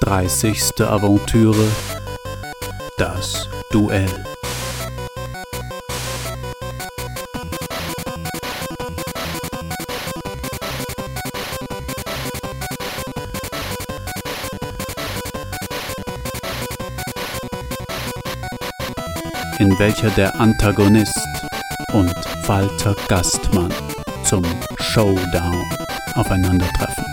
Dreißigste 0.00 0.88
Aventüre. 0.88 1.66
Das 2.96 3.48
Duell. 3.70 4.06
In 19.58 19.78
welcher 19.78 20.10
der 20.10 20.38
Antagonist 20.38 21.18
und 21.92 22.14
Walter 22.46 22.94
Gastmann 23.08 23.72
zum 24.22 24.44
Showdown 24.78 25.85
aufeinandertreffen. 26.16 27.04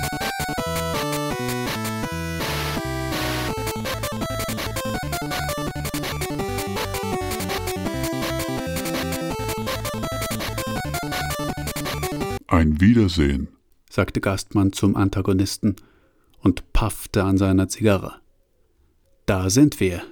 Ein 12.48 12.80
Wiedersehen, 12.80 13.50
sagte 13.90 14.22
Gastmann 14.22 14.74
zum 14.74 14.96
Antagonisten 14.96 15.76
und 16.40 16.72
paffte 16.72 17.24
an 17.24 17.38
seiner 17.38 17.68
Zigarre. 17.68 18.22
Da 19.26 19.50
sind 19.50 19.80
wir, 19.80 20.04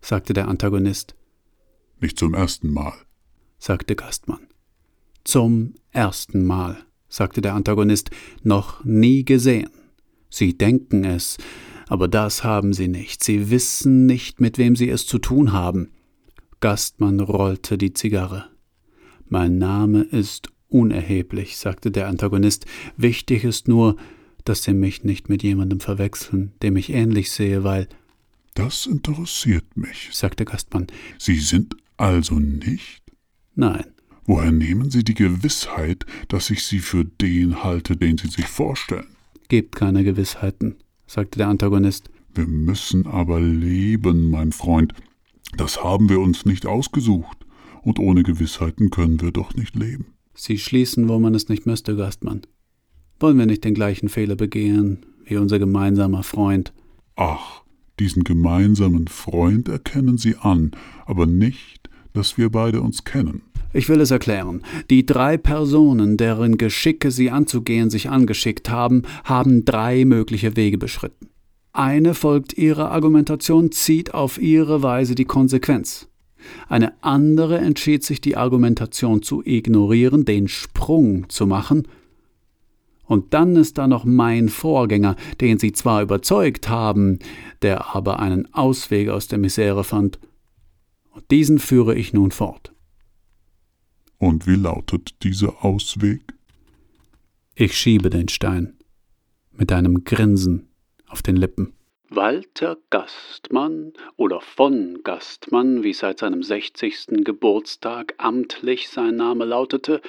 sagte 0.00 0.32
der 0.32 0.48
Antagonist. 0.48 1.14
Nicht 2.00 2.18
zum 2.18 2.34
ersten 2.34 2.72
Mal, 2.72 2.94
sagte 3.58 3.94
Gastmann. 3.94 4.46
Zum 5.24 5.74
ersten 5.90 6.44
Mal, 6.44 6.84
sagte 7.12 7.42
der 7.42 7.54
Antagonist, 7.54 8.10
noch 8.42 8.82
nie 8.84 9.24
gesehen. 9.24 9.68
Sie 10.30 10.56
denken 10.56 11.04
es, 11.04 11.36
aber 11.86 12.08
das 12.08 12.42
haben 12.42 12.72
sie 12.72 12.88
nicht. 12.88 13.22
Sie 13.22 13.50
wissen 13.50 14.06
nicht, 14.06 14.40
mit 14.40 14.56
wem 14.56 14.76
sie 14.76 14.88
es 14.88 15.06
zu 15.06 15.18
tun 15.18 15.52
haben. 15.52 15.90
Gastmann 16.60 17.20
rollte 17.20 17.76
die 17.76 17.92
Zigarre. 17.92 18.46
Mein 19.28 19.58
Name 19.58 20.02
ist 20.02 20.48
unerheblich, 20.68 21.58
sagte 21.58 21.90
der 21.90 22.08
Antagonist. 22.08 22.64
Wichtig 22.96 23.44
ist 23.44 23.68
nur, 23.68 23.96
dass 24.44 24.62
Sie 24.62 24.72
mich 24.72 25.04
nicht 25.04 25.28
mit 25.28 25.42
jemandem 25.42 25.80
verwechseln, 25.80 26.52
dem 26.62 26.76
ich 26.76 26.90
ähnlich 26.90 27.30
sehe, 27.30 27.62
weil. 27.62 27.88
Das 28.54 28.86
interessiert 28.86 29.76
mich, 29.76 30.08
sagte 30.12 30.44
Gastmann. 30.44 30.86
Sie 31.18 31.38
sind 31.38 31.76
also 31.96 32.38
nicht? 32.38 33.02
Nein. 33.54 33.91
Woher 34.24 34.52
nehmen 34.52 34.90
Sie 34.90 35.02
die 35.02 35.14
Gewissheit, 35.14 36.06
dass 36.28 36.50
ich 36.50 36.64
Sie 36.64 36.78
für 36.78 37.04
den 37.04 37.64
halte, 37.64 37.96
den 37.96 38.18
Sie 38.18 38.28
sich 38.28 38.46
vorstellen? 38.46 39.16
Gebt 39.48 39.74
keine 39.74 40.04
Gewissheiten, 40.04 40.76
sagte 41.06 41.38
der 41.38 41.48
Antagonist. 41.48 42.08
Wir 42.34 42.46
müssen 42.46 43.06
aber 43.06 43.40
leben, 43.40 44.30
mein 44.30 44.52
Freund. 44.52 44.94
Das 45.56 45.82
haben 45.82 46.08
wir 46.08 46.20
uns 46.20 46.46
nicht 46.46 46.66
ausgesucht. 46.66 47.38
Und 47.82 47.98
ohne 47.98 48.22
Gewissheiten 48.22 48.90
können 48.90 49.20
wir 49.20 49.32
doch 49.32 49.54
nicht 49.54 49.74
leben. 49.74 50.06
Sie 50.34 50.56
schließen, 50.56 51.08
wo 51.08 51.18
man 51.18 51.34
es 51.34 51.48
nicht 51.48 51.66
müsste, 51.66 51.96
Gastmann. 51.96 52.42
Wollen 53.18 53.38
wir 53.38 53.46
nicht 53.46 53.64
den 53.64 53.74
gleichen 53.74 54.08
Fehler 54.08 54.36
begehen 54.36 55.04
wie 55.24 55.36
unser 55.36 55.58
gemeinsamer 55.58 56.22
Freund? 56.22 56.72
Ach, 57.16 57.62
diesen 57.98 58.24
gemeinsamen 58.24 59.08
Freund 59.08 59.68
erkennen 59.68 60.16
Sie 60.16 60.36
an, 60.36 60.70
aber 61.06 61.26
nicht, 61.26 61.90
dass 62.14 62.38
wir 62.38 62.50
beide 62.50 62.80
uns 62.80 63.04
kennen. 63.04 63.42
Ich 63.72 63.88
will 63.88 64.00
es 64.00 64.10
erklären. 64.10 64.62
Die 64.90 65.06
drei 65.06 65.36
Personen, 65.36 66.16
deren 66.16 66.58
Geschicke 66.58 67.10
sie 67.10 67.30
anzugehen 67.30 67.90
sich 67.90 68.10
angeschickt 68.10 68.68
haben, 68.68 69.02
haben 69.24 69.64
drei 69.64 70.04
mögliche 70.04 70.56
Wege 70.56 70.78
beschritten. 70.78 71.28
Eine 71.72 72.14
folgt 72.14 72.58
ihrer 72.58 72.90
Argumentation, 72.90 73.72
zieht 73.72 74.12
auf 74.12 74.40
ihre 74.40 74.82
Weise 74.82 75.14
die 75.14 75.24
Konsequenz. 75.24 76.08
Eine 76.68 76.92
andere 77.02 77.58
entschied 77.58 78.04
sich, 78.04 78.20
die 78.20 78.36
Argumentation 78.36 79.22
zu 79.22 79.42
ignorieren, 79.44 80.24
den 80.24 80.48
Sprung 80.48 81.28
zu 81.30 81.46
machen. 81.46 81.88
Und 83.06 83.32
dann 83.32 83.56
ist 83.56 83.78
da 83.78 83.86
noch 83.86 84.04
mein 84.04 84.48
Vorgänger, 84.48 85.16
den 85.40 85.58
sie 85.58 85.72
zwar 85.72 86.02
überzeugt 86.02 86.68
haben, 86.68 87.20
der 87.62 87.94
aber 87.94 88.20
einen 88.20 88.52
Ausweg 88.52 89.08
aus 89.08 89.28
der 89.28 89.38
Misere 89.38 89.84
fand. 89.84 90.18
Und 91.10 91.30
diesen 91.30 91.58
führe 91.58 91.94
ich 91.94 92.12
nun 92.12 92.32
fort. 92.32 92.72
Und 94.22 94.46
wie 94.46 94.54
lautet 94.54 95.24
dieser 95.24 95.64
Ausweg? 95.64 96.20
Ich 97.56 97.76
schiebe 97.76 98.08
den 98.08 98.28
Stein 98.28 98.78
mit 99.50 99.72
einem 99.72 100.04
Grinsen 100.04 100.68
auf 101.08 101.22
den 101.22 101.34
Lippen. 101.34 101.72
Walter 102.08 102.76
Gastmann 102.90 103.94
oder 104.14 104.40
von 104.40 105.00
Gastmann, 105.02 105.82
wie 105.82 105.92
seit 105.92 106.20
seinem 106.20 106.44
60. 106.44 107.24
Geburtstag 107.24 108.14
amtlich 108.18 108.90
sein 108.90 109.16
Name 109.16 109.44
lautete, 109.44 110.00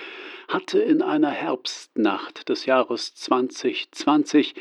hatte 0.47 0.77
in 0.77 1.01
einer 1.01 1.31
Herbstnacht 1.31 2.49
des 2.49 2.67
Jahres 2.67 3.15
2020, 3.15 4.53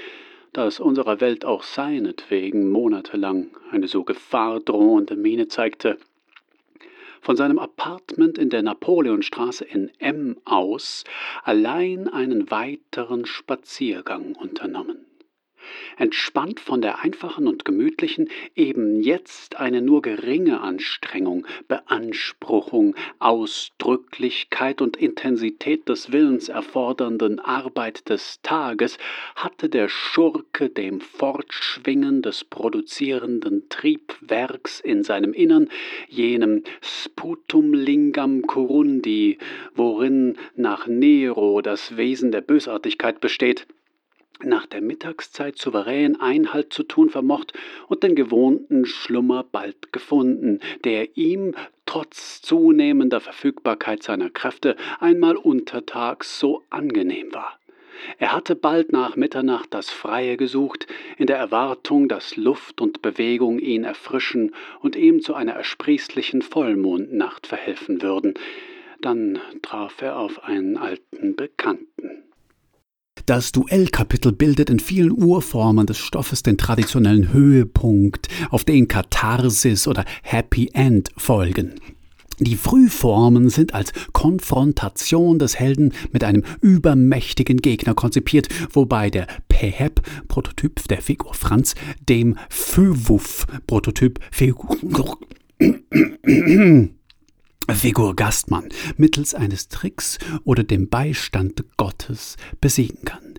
da 0.55 0.67
es 0.67 0.81
unserer 0.81 1.21
Welt 1.21 1.45
auch 1.45 1.63
seinetwegen 1.63 2.71
monatelang 2.71 3.51
eine 3.71 3.87
so 3.87 4.03
gefahrdrohende 4.03 5.17
Miene 5.17 5.49
zeigte, 5.49 5.99
von 7.23 7.37
seinem 7.37 7.59
Apartment 7.59 8.37
in 8.37 8.51
der 8.51 8.63
Napoleonstraße 8.63 9.65
in 9.65 9.91
M 9.99 10.37
aus 10.45 11.05
allein 11.45 12.09
einen 12.09 12.51
weiteren 12.51 13.25
Spaziergang 13.25 14.35
unternommen 14.35 15.07
entspannt 15.97 16.61
von 16.61 16.83
der 16.83 17.01
einfachen 17.01 17.47
und 17.47 17.65
gemütlichen, 17.65 18.29
eben 18.55 19.01
jetzt 19.03 19.57
eine 19.57 19.83
nur 19.83 20.03
geringe 20.03 20.61
Anstrengung, 20.61 21.47
Beanspruchung, 21.69 22.95
Ausdrücklichkeit 23.19 24.81
und 24.81 24.97
Intensität 24.97 25.89
des 25.89 26.13
Willens 26.13 26.49
erfordernden 26.49 27.39
Arbeit 27.39 28.09
des 28.09 28.41
Tages, 28.43 28.99
hatte 29.35 29.69
der 29.69 29.89
Schurke 29.89 30.69
dem 30.69 31.01
Fortschwingen 31.01 32.23
des 32.23 32.45
produzierenden 32.45 33.69
Triebwerks 33.69 34.81
in 34.81 35.03
seinem 35.03 35.33
Innern, 35.33 35.69
jenem 36.09 36.63
Sputum 36.81 37.73
lingam 37.75 38.43
curundi, 38.43 39.39
worin 39.75 40.37
nach 40.57 40.87
Nero 40.87 41.61
das 41.63 41.97
Wesen 41.97 42.33
der 42.33 42.41
Bösartigkeit 42.41 43.21
besteht, 43.21 43.67
nach 44.45 44.67
der 44.67 44.81
Mittagszeit 44.81 45.59
souverän 45.59 46.21
Einhalt 46.21 46.73
zu 46.73 46.83
tun 46.83 47.11
vermocht 47.11 47.53
und 47.89 48.03
den 48.03 48.15
gewohnten 48.15 48.87
Schlummer 48.87 49.45
bald 49.45 49.93
gefunden, 49.93 50.61
der 50.85 51.17
ihm 51.17 51.55
trotz 51.87 52.43
zunehmender 52.43 53.21
Verfügbarkeit 53.21 54.03
seiner 54.03 54.31
Kräfte 54.31 54.77
einmal 55.01 55.37
untertags 55.37 56.39
so 56.39 56.63
angenehm 56.71 57.33
war. 57.35 57.59
Er 58.19 58.33
hatte 58.33 58.57
bald 58.57 58.93
nach 58.93 59.17
Mitternacht 59.17 59.73
das 59.75 59.91
Freie 59.91 60.37
gesucht, 60.37 60.87
in 61.19 61.27
der 61.27 61.37
Erwartung, 61.37 62.09
dass 62.09 62.37
Luft 62.37 62.81
und 62.81 63.03
Bewegung 63.03 63.59
ihn 63.59 63.85
erfrischen 63.85 64.55
und 64.81 64.97
ihm 64.97 65.21
zu 65.21 65.35
einer 65.35 65.53
ersprießlichen 65.53 66.43
Vollmondnacht 66.43 67.47
verhelfen 67.47 68.03
würden. 68.03 68.35
Dann 69.01 69.41
traf 69.63 70.01
er 70.03 70.17
auf 70.19 70.45
einen 70.45 70.77
alten 70.77 71.37
Bekannten. 71.37 72.25
Das 73.27 73.53
Duellkapitel 73.53 74.33
bildet 74.33 74.69
in 74.69 74.81
vielen 74.81 75.13
Urformen 75.13 75.87
des 75.87 75.99
Stoffes 75.99 76.43
den 76.43 76.59
traditionellen 76.59 77.33
Höhepunkt, 77.33 78.29
auf 78.51 78.65
den 78.65 78.89
Katharsis 78.89 79.87
oder 79.87 80.05
Happy 80.23 80.71
End 80.73 81.11
folgen. 81.17 81.75
Die 82.41 82.57
Frühformen 82.57 83.51
sind 83.51 83.75
als 83.75 83.93
Konfrontation 84.13 85.39
des 85.39 85.61
Helden 85.61 85.93
mit 86.11 86.25
einem 86.25 86.43
übermächtigen 86.61 87.59
Gegner 87.59 87.95
konzipiert, 87.95 88.49
wobei 88.73 89.11
der 89.11 89.29
Peheb, 89.49 90.01
Prototyp 90.27 90.89
der 90.89 91.03
Figur 91.03 91.35
Franz, 91.35 91.77
dem 92.09 92.37
Föwuff, 92.49 93.47
Prototyp 93.69 94.19
Figur 94.33 94.77
Figur 97.71 98.17
Gastmann 98.17 98.69
mittels 98.97 99.35
eines 99.35 99.69
Tricks 99.69 100.19
oder 100.45 100.65
dem 100.65 100.89
Beistand 100.89 101.65
Gottes 101.77 102.37
besiegen 102.61 103.05
kann. 103.05 103.35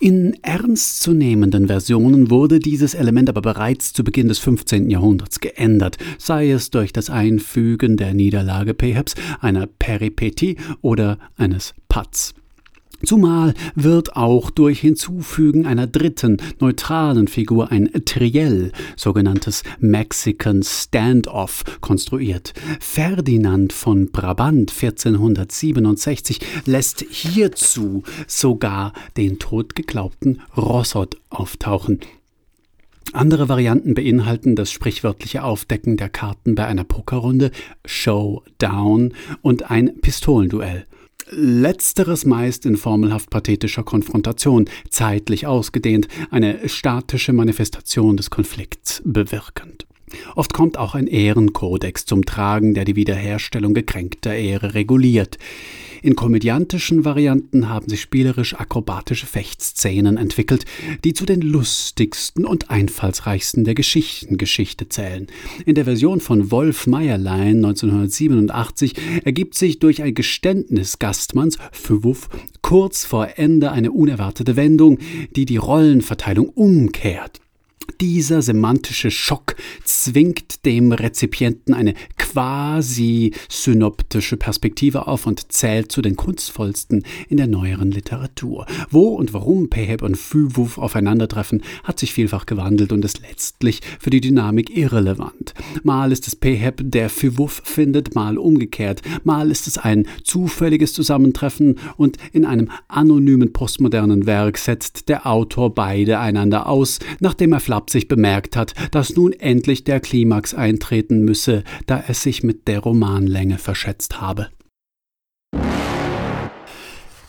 In 0.00 0.36
ernstzunehmenden 0.42 1.66
Versionen 1.66 2.30
wurde 2.30 2.60
dieses 2.60 2.94
Element 2.94 3.28
aber 3.28 3.42
bereits 3.42 3.92
zu 3.92 4.04
Beginn 4.04 4.28
des 4.28 4.38
15. 4.38 4.90
Jahrhunderts 4.90 5.40
geändert, 5.40 5.96
sei 6.18 6.50
es 6.50 6.70
durch 6.70 6.92
das 6.92 7.10
Einfügen 7.10 7.96
der 7.96 8.14
Niederlage 8.14 8.74
Pehebs, 8.74 9.14
einer 9.40 9.66
Peripetie 9.66 10.56
oder 10.80 11.18
eines 11.36 11.74
Patz. 11.88 12.34
Zumal 13.04 13.54
wird 13.76 14.16
auch 14.16 14.50
durch 14.50 14.80
Hinzufügen 14.80 15.66
einer 15.66 15.86
dritten, 15.86 16.38
neutralen 16.58 17.28
Figur 17.28 17.70
ein 17.70 17.90
Triell, 18.04 18.72
sogenanntes 18.96 19.62
Mexican 19.78 20.64
Standoff, 20.64 21.62
konstruiert. 21.80 22.54
Ferdinand 22.80 23.72
von 23.72 24.10
Brabant 24.10 24.72
1467 24.72 26.40
lässt 26.66 27.04
hierzu 27.08 28.02
sogar 28.26 28.92
den 29.16 29.38
totgeglaubten 29.38 30.42
Rossot 30.56 31.18
auftauchen. 31.30 32.00
Andere 33.12 33.48
Varianten 33.48 33.94
beinhalten 33.94 34.56
das 34.56 34.72
sprichwörtliche 34.72 35.44
Aufdecken 35.44 35.96
der 35.96 36.08
Karten 36.08 36.56
bei 36.56 36.66
einer 36.66 36.84
Pokerrunde, 36.84 37.52
Showdown 37.86 39.14
und 39.40 39.70
ein 39.70 40.00
Pistolenduell. 40.00 40.84
Letzteres 41.30 42.24
meist 42.24 42.66
in 42.66 42.76
formelhaft 42.76 43.30
pathetischer 43.30 43.82
Konfrontation, 43.82 44.68
zeitlich 44.90 45.46
ausgedehnt, 45.46 46.08
eine 46.30 46.68
statische 46.68 47.32
Manifestation 47.32 48.16
des 48.16 48.30
Konflikts 48.30 49.02
bewirkend. 49.04 49.86
Oft 50.34 50.54
kommt 50.54 50.78
auch 50.78 50.94
ein 50.94 51.06
Ehrenkodex 51.06 52.06
zum 52.06 52.24
Tragen, 52.24 52.74
der 52.74 52.84
die 52.84 52.96
Wiederherstellung 52.96 53.74
gekränkter 53.74 54.34
Ehre 54.34 54.74
reguliert. 54.74 55.38
In 56.02 56.14
komödiantischen 56.14 57.04
Varianten 57.04 57.68
haben 57.68 57.88
sich 57.88 58.00
spielerisch 58.00 58.54
akrobatische 58.54 59.26
Fechtszenen 59.26 60.16
entwickelt, 60.16 60.64
die 61.04 61.12
zu 61.12 61.26
den 61.26 61.40
lustigsten 61.40 62.44
und 62.44 62.70
einfallsreichsten 62.70 63.64
der 63.64 63.74
Geschichtengeschichte 63.74 64.88
zählen. 64.88 65.26
In 65.66 65.74
der 65.74 65.84
Version 65.84 66.20
von 66.20 66.50
Wolf 66.50 66.86
Meierlein 66.86 67.56
1987 67.56 68.94
ergibt 69.24 69.54
sich 69.54 69.78
durch 69.78 70.02
ein 70.02 70.14
Geständnis 70.14 70.98
Gastmanns 70.98 71.58
für 71.72 72.04
Wuff 72.04 72.28
kurz 72.62 73.04
vor 73.04 73.28
Ende 73.36 73.72
eine 73.72 73.92
unerwartete 73.92 74.56
Wendung, 74.56 74.98
die 75.34 75.46
die 75.46 75.56
Rollenverteilung 75.56 76.48
umkehrt. 76.50 77.40
Dieser 78.00 78.42
semantische 78.42 79.10
Schock 79.10 79.56
zwingt 80.04 80.64
dem 80.64 80.92
Rezipienten 80.92 81.74
eine 81.74 81.94
quasi 82.16 83.32
synoptische 83.48 84.36
Perspektive 84.36 85.08
auf 85.08 85.26
und 85.26 85.50
zählt 85.50 85.90
zu 85.90 86.02
den 86.02 86.14
kunstvollsten 86.14 87.02
in 87.28 87.36
der 87.36 87.48
neueren 87.48 87.90
Literatur. 87.90 88.66
Wo 88.90 89.08
und 89.08 89.32
warum 89.32 89.70
Peheb 89.70 90.02
und 90.02 90.16
Füwuf 90.16 90.78
aufeinandertreffen, 90.78 91.62
hat 91.82 91.98
sich 91.98 92.12
vielfach 92.12 92.46
gewandelt 92.46 92.92
und 92.92 93.04
ist 93.04 93.22
letztlich 93.22 93.80
für 93.98 94.10
die 94.10 94.20
Dynamik 94.20 94.76
irrelevant. 94.76 95.54
Mal 95.82 96.12
ist 96.12 96.28
es 96.28 96.36
Peheb, 96.36 96.82
der 96.84 97.10
Füwuf 97.10 97.62
findet, 97.64 98.14
mal 98.14 98.38
umgekehrt. 98.38 99.02
Mal 99.24 99.50
ist 99.50 99.66
es 99.66 99.78
ein 99.78 100.06
zufälliges 100.22 100.92
Zusammentreffen 100.92 101.76
und 101.96 102.18
in 102.32 102.44
einem 102.44 102.70
anonymen 102.86 103.52
postmodernen 103.52 104.26
Werk 104.26 104.58
setzt 104.58 105.08
der 105.08 105.26
Autor 105.26 105.74
beide 105.74 106.20
einander 106.20 106.68
aus, 106.68 107.00
nachdem 107.18 107.52
er 107.52 107.60
flapsig 107.60 108.06
bemerkt 108.06 108.54
hat, 108.54 108.74
dass 108.92 109.16
nun 109.16 109.32
endlich 109.32 109.87
der 109.88 110.00
Klimax 110.00 110.54
eintreten 110.54 111.24
müsse, 111.24 111.64
da 111.86 112.04
es 112.06 112.22
sich 112.22 112.42
mit 112.42 112.68
der 112.68 112.80
Romanlänge 112.80 113.58
verschätzt 113.58 114.20
habe. 114.20 114.50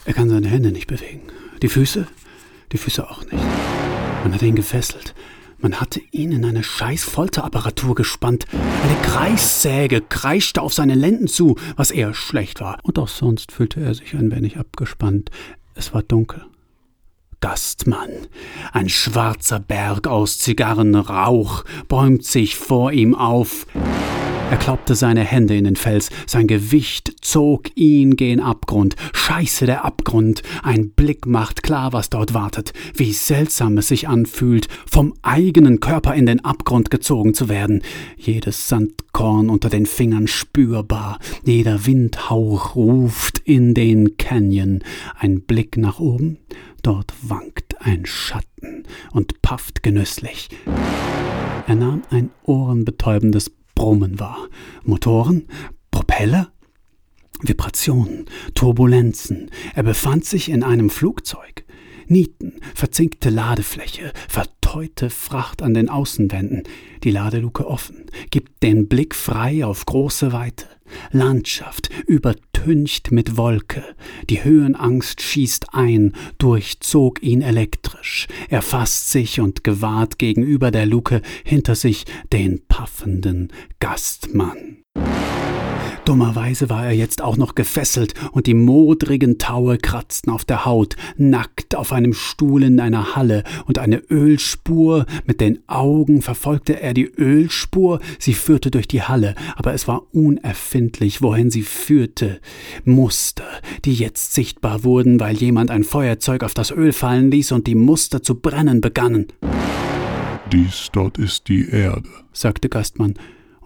Er 0.05 0.13
kann 0.13 0.29
seine 0.29 0.47
Hände 0.47 0.71
nicht 0.71 0.87
bewegen. 0.87 1.23
Die 1.61 1.69
Füße? 1.69 2.07
Die 2.71 2.77
Füße 2.77 3.09
auch 3.09 3.23
nicht. 3.23 3.43
Man 4.23 4.33
hat 4.33 4.41
ihn 4.41 4.55
gefesselt. 4.55 5.13
Man 5.61 5.81
hatte 5.81 6.01
ihn 6.11 6.31
in 6.31 6.45
eine 6.45 6.63
scheiß 6.63 7.03
Folterapparatur 7.03 7.93
gespannt. 7.93 8.45
Eine 8.51 8.95
Kreissäge 9.01 10.01
kreischte 10.01 10.61
auf 10.61 10.73
seine 10.73 10.95
Lenden 10.95 11.27
zu, 11.27 11.55
was 11.75 11.91
eher 11.91 12.13
schlecht 12.13 12.61
war. 12.61 12.79
Und 12.83 12.97
auch 12.97 13.09
sonst 13.09 13.51
fühlte 13.51 13.81
er 13.81 13.93
sich 13.93 14.13
ein 14.13 14.31
wenig 14.31 14.57
abgespannt. 14.57 15.31
Es 15.75 15.93
war 15.93 16.01
dunkel. 16.01 16.48
Gastmann. 17.41 18.27
Ein 18.73 18.89
schwarzer 18.89 19.59
Berg 19.59 20.07
aus 20.07 20.39
Zigarrenrauch 20.39 21.63
bäumt 21.87 22.25
sich 22.25 22.55
vor 22.55 22.91
ihm 22.91 23.15
auf. 23.15 23.65
Er 24.51 24.57
klappte 24.57 24.95
seine 24.95 25.23
Hände 25.23 25.55
in 25.55 25.65
den 25.65 25.75
Fels, 25.75 26.09
sein 26.25 26.47
Gewicht 26.47 27.13
zog 27.21 27.69
ihn 27.75 28.15
gen 28.15 28.39
Abgrund. 28.39 28.95
Scheiße, 29.13 29.67
der 29.67 29.85
Abgrund. 29.85 30.41
Ein 30.63 30.89
Blick 30.89 31.27
macht 31.27 31.61
klar, 31.61 31.93
was 31.93 32.09
dort 32.09 32.33
wartet. 32.33 32.73
Wie 32.95 33.13
seltsam 33.13 33.77
es 33.77 33.89
sich 33.89 34.07
anfühlt, 34.07 34.67
vom 34.87 35.13
eigenen 35.21 35.79
Körper 35.81 36.15
in 36.15 36.25
den 36.25 36.43
Abgrund 36.43 36.89
gezogen 36.89 37.35
zu 37.35 37.47
werden. 37.47 37.83
Jedes 38.17 38.67
Sandkorn 38.67 39.51
unter 39.51 39.69
den 39.69 39.85
Fingern 39.85 40.27
spürbar. 40.27 41.19
Jeder 41.45 41.85
Windhauch 41.85 42.75
ruft 42.75 43.37
in 43.45 43.75
den 43.75 44.17
Canyon. 44.17 44.83
Ein 45.19 45.41
Blick 45.41 45.77
nach 45.77 45.99
oben. 45.99 46.39
Dort 46.81 47.13
wankt 47.21 47.81
ein 47.81 48.05
Schatten 48.05 48.83
und 49.11 49.41
pafft 49.41 49.83
genüsslich. 49.83 50.49
Er 51.67 51.75
nahm 51.75 52.03
ein 52.09 52.31
ohrenbetäubendes 52.43 53.51
Brummen 53.75 54.19
wahr. 54.19 54.47
Motoren, 54.83 55.47
Propeller, 55.91 56.51
Vibrationen, 57.41 58.25
Turbulenzen. 58.55 59.49
Er 59.75 59.83
befand 59.83 60.25
sich 60.25 60.49
in 60.49 60.63
einem 60.63 60.89
Flugzeug. 60.89 61.63
Nieten, 62.07 62.59
verzinkte 62.73 63.29
Ladefläche, 63.29 64.11
verteute 64.27 65.09
Fracht 65.09 65.61
an 65.61 65.75
den 65.75 65.89
Außenwänden, 65.89 66.63
die 67.03 67.11
Ladeluke 67.11 67.67
offen, 67.67 68.07
gibt 68.31 68.63
den 68.63 68.87
Blick 68.87 69.13
frei 69.13 69.63
auf 69.63 69.85
große 69.85 70.33
Weite. 70.33 70.65
Landschaft 71.11 71.89
übertüncht 72.07 73.11
mit 73.11 73.37
Wolke, 73.37 73.83
die 74.29 74.43
Höhenangst 74.43 75.21
schießt 75.21 75.73
ein, 75.73 76.13
durchzog 76.37 77.21
ihn 77.23 77.41
elektrisch, 77.41 78.27
er 78.49 78.61
fasst 78.61 79.11
sich 79.11 79.39
und 79.39 79.63
gewahrt 79.63 80.19
gegenüber 80.19 80.71
der 80.71 80.85
Luke 80.85 81.21
hinter 81.43 81.75
sich 81.75 82.05
den 82.31 82.65
paffenden 82.67 83.51
Gastmann. 83.79 84.83
Dummerweise 86.09 86.71
war 86.71 86.87
er 86.87 86.93
jetzt 86.93 87.21
auch 87.21 87.37
noch 87.37 87.53
gefesselt 87.53 88.15
und 88.31 88.47
die 88.47 88.55
modrigen 88.55 89.37
Taue 89.37 89.77
kratzten 89.77 90.33
auf 90.33 90.43
der 90.43 90.65
Haut, 90.65 90.95
nackt 91.17 91.75
auf 91.75 91.93
einem 91.93 92.13
Stuhl 92.13 92.63
in 92.63 92.79
einer 92.79 93.15
Halle 93.15 93.43
und 93.67 93.77
eine 93.77 93.97
Ölspur, 94.09 95.05
mit 95.27 95.39
den 95.39 95.59
Augen 95.67 96.23
verfolgte 96.23 96.81
er 96.81 96.95
die 96.95 97.05
Ölspur, 97.05 97.99
sie 98.17 98.33
führte 98.33 98.71
durch 98.71 98.87
die 98.87 99.03
Halle, 99.03 99.35
aber 99.55 99.75
es 99.75 99.87
war 99.87 100.01
unerfindlich, 100.11 101.21
wohin 101.21 101.51
sie 101.51 101.61
führte. 101.61 102.39
Muster, 102.85 103.45
die 103.85 103.93
jetzt 103.93 104.33
sichtbar 104.33 104.83
wurden, 104.83 105.19
weil 105.19 105.35
jemand 105.35 105.69
ein 105.69 105.83
Feuerzeug 105.83 106.43
auf 106.43 106.55
das 106.55 106.71
Öl 106.71 106.91
fallen 106.91 107.29
ließ 107.29 107.51
und 107.51 107.67
die 107.67 107.75
Muster 107.75 108.23
zu 108.23 108.33
brennen 108.33 108.81
begannen. 108.81 109.27
Dies 110.51 110.89
dort 110.91 111.19
ist 111.19 111.49
die 111.49 111.69
Erde, 111.69 112.09
sagte 112.33 112.67
Gastmann 112.67 113.13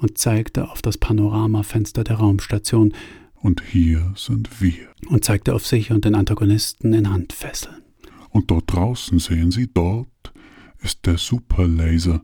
und 0.04 0.18
zeigte 0.18 0.70
auf 0.70 0.82
das 0.82 0.98
Panoramafenster 0.98 2.04
der 2.04 2.18
Raumstation. 2.18 2.94
Und 3.36 3.64
hier 3.64 4.14
sind 4.16 4.62
wir. 4.62 4.90
Und 5.08 5.26
zeigte 5.26 5.56
auf 5.56 5.66
sich 5.66 5.92
und 5.92 6.06
den 6.06 6.14
Antagonisten 6.14 6.94
in 6.94 7.10
Handfesseln. 7.10 7.82
Und 8.30 8.52
dort 8.52 8.72
draußen 8.72 9.20
sehen 9.20 9.52
Sie, 9.52 9.70
dort 9.74 10.08
ist 10.82 11.06
der 11.06 11.18
Superlaser, 11.18 12.22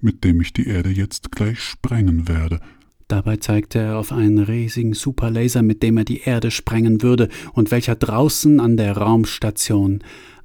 mit 0.00 0.24
dem 0.24 0.40
ich 0.40 0.52
die 0.52 0.66
Erde 0.66 0.90
jetzt 0.90 1.30
gleich 1.30 1.60
sprengen 1.60 2.28
werde. 2.28 2.60
Dabei 3.08 3.36
zeigte 3.36 3.78
er 3.78 3.98
auf 3.98 4.12
einen 4.12 4.38
riesigen 4.38 4.94
Superlaser, 4.94 5.62
mit 5.62 5.82
dem 5.82 5.98
er 5.98 6.04
die 6.04 6.20
Erde 6.20 6.50
sprengen 6.50 7.02
würde 7.02 7.28
und 7.52 7.70
welcher 7.70 7.96
draußen 7.96 8.60
an 8.60 8.76
der 8.76 8.96
Raumstation 8.96 10.02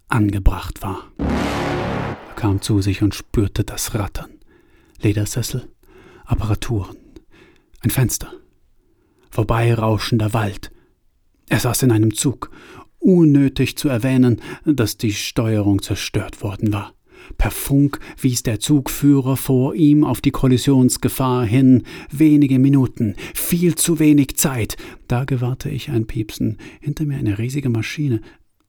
angebracht 0.08 0.82
war. 0.82 1.12
Er 1.18 2.36
kam 2.36 2.62
zu 2.62 2.82
sich 2.82 3.02
und 3.02 3.16
spürte 3.16 3.64
das 3.64 3.96
Rattern. 3.96 4.32
Ledersessel, 5.02 5.68
Apparaturen, 6.26 6.98
ein 7.82 7.90
Fenster, 7.90 8.34
vorbeirauschender 9.30 10.34
Wald. 10.34 10.72
Er 11.48 11.60
saß 11.60 11.84
in 11.84 11.92
einem 11.92 12.14
Zug, 12.14 12.50
unnötig 13.00 13.78
zu 13.78 13.90
erwähnen, 13.90 14.42
dass 14.66 14.98
die 14.98 15.14
Steuerung 15.14 15.82
zerstört 15.82 16.42
worden 16.42 16.74
war. 16.74 16.94
Per 17.38 17.52
Funk 17.52 18.00
wies 18.20 18.44
der 18.44 18.60
Zugführer 18.60 19.36
vor 19.38 19.76
ihm 19.76 20.04
auf 20.04 20.22
die 20.22 20.32
Kollisionsgefahr 20.32 21.46
hin. 21.46 21.84
Wenige 22.12 22.60
Minuten, 22.60 23.16
viel 23.34 23.76
zu 23.76 24.00
wenig 24.00 24.38
Zeit. 24.38 24.78
Da 25.08 25.26
gewahrte 25.26 25.70
ich 25.70 25.90
ein 25.90 26.08
Piepsen. 26.08 26.58
Hinter 26.82 27.06
mir 27.06 27.18
eine 27.18 27.38
riesige 27.38 27.70
Maschine. 27.70 28.22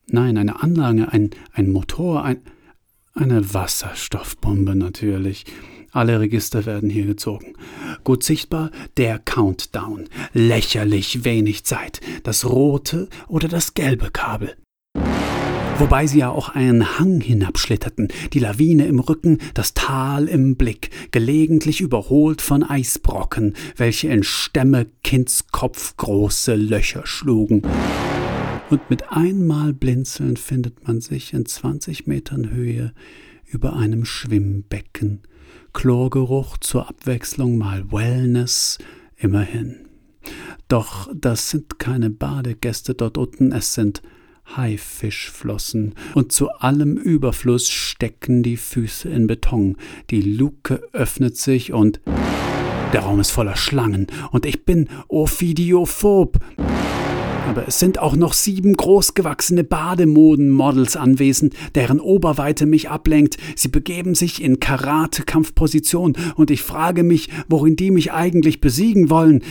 Nein, 0.08 0.38
eine 0.38 0.62
Anlage, 0.62 1.12
ein, 1.12 1.30
ein 1.52 1.70
Motor, 1.70 2.24
ein, 2.24 2.38
eine 3.14 3.52
Wasserstoffbombe 3.52 4.74
natürlich. 4.74 5.44
Alle 5.96 6.20
Register 6.20 6.66
werden 6.66 6.90
hier 6.90 7.06
gezogen. 7.06 7.54
Gut 8.04 8.22
sichtbar 8.22 8.70
der 8.98 9.18
Countdown. 9.18 10.10
Lächerlich 10.34 11.24
wenig 11.24 11.64
Zeit. 11.64 12.02
Das 12.22 12.44
rote 12.44 13.08
oder 13.28 13.48
das 13.48 13.72
gelbe 13.72 14.10
Kabel. 14.10 14.56
Wobei 15.78 16.06
sie 16.06 16.18
ja 16.18 16.28
auch 16.28 16.50
einen 16.50 16.98
Hang 16.98 17.22
hinabschlitterten, 17.22 18.08
die 18.34 18.40
Lawine 18.40 18.84
im 18.84 19.00
Rücken, 19.00 19.38
das 19.54 19.72
Tal 19.72 20.28
im 20.28 20.56
Blick, 20.56 20.90
gelegentlich 21.12 21.80
überholt 21.80 22.42
von 22.42 22.62
Eisbrocken, 22.62 23.54
welche 23.78 24.08
in 24.08 24.22
Stämme 24.22 24.88
Kindskopf 25.02 25.96
große 25.96 26.56
Löcher 26.56 27.06
schlugen. 27.06 27.62
und 28.68 28.90
mit 28.90 29.12
einmal 29.12 29.72
blinzeln 29.72 30.36
findet 30.36 30.86
man 30.86 31.00
sich 31.00 31.32
in 31.32 31.46
20 31.46 32.06
Metern 32.06 32.50
Höhe 32.50 32.92
über 33.46 33.76
einem 33.76 34.04
Schwimmbecken. 34.04 35.22
Chlorgeruch 35.76 36.56
zur 36.56 36.88
Abwechslung 36.88 37.58
mal 37.58 37.92
Wellness, 37.92 38.78
immerhin. 39.14 39.86
Doch 40.68 41.10
das 41.14 41.50
sind 41.50 41.78
keine 41.78 42.08
Badegäste 42.08 42.94
dort 42.94 43.18
unten, 43.18 43.52
es 43.52 43.74
sind 43.74 44.00
Haifischflossen, 44.56 45.94
und 46.14 46.32
zu 46.32 46.48
allem 46.48 46.96
Überfluss 46.96 47.68
stecken 47.68 48.42
die 48.42 48.56
Füße 48.56 49.10
in 49.10 49.26
Beton. 49.26 49.76
Die 50.08 50.22
Luke 50.22 50.80
öffnet 50.94 51.36
sich 51.36 51.74
und 51.74 52.00
der 52.94 53.00
Raum 53.02 53.20
ist 53.20 53.30
voller 53.30 53.56
Schlangen, 53.56 54.06
und 54.30 54.46
ich 54.46 54.64
bin 54.64 54.88
ophidiophob. 55.08 56.38
Aber 57.46 57.68
es 57.68 57.78
sind 57.78 57.98
auch 57.98 58.16
noch 58.16 58.32
sieben 58.32 58.74
großgewachsene 58.74 59.62
Bademodenmodels 59.62 60.96
anwesend, 60.96 61.54
deren 61.74 62.00
Oberweite 62.00 62.66
mich 62.66 62.90
ablenkt. 62.90 63.36
Sie 63.54 63.68
begeben 63.68 64.14
sich 64.14 64.42
in 64.42 64.58
Karate-Kampfposition 64.58 66.16
und 66.34 66.50
ich 66.50 66.62
frage 66.62 67.04
mich, 67.04 67.28
worin 67.48 67.76
die 67.76 67.90
mich 67.90 68.12
eigentlich 68.12 68.60
besiegen 68.60 69.10
wollen. 69.10 69.42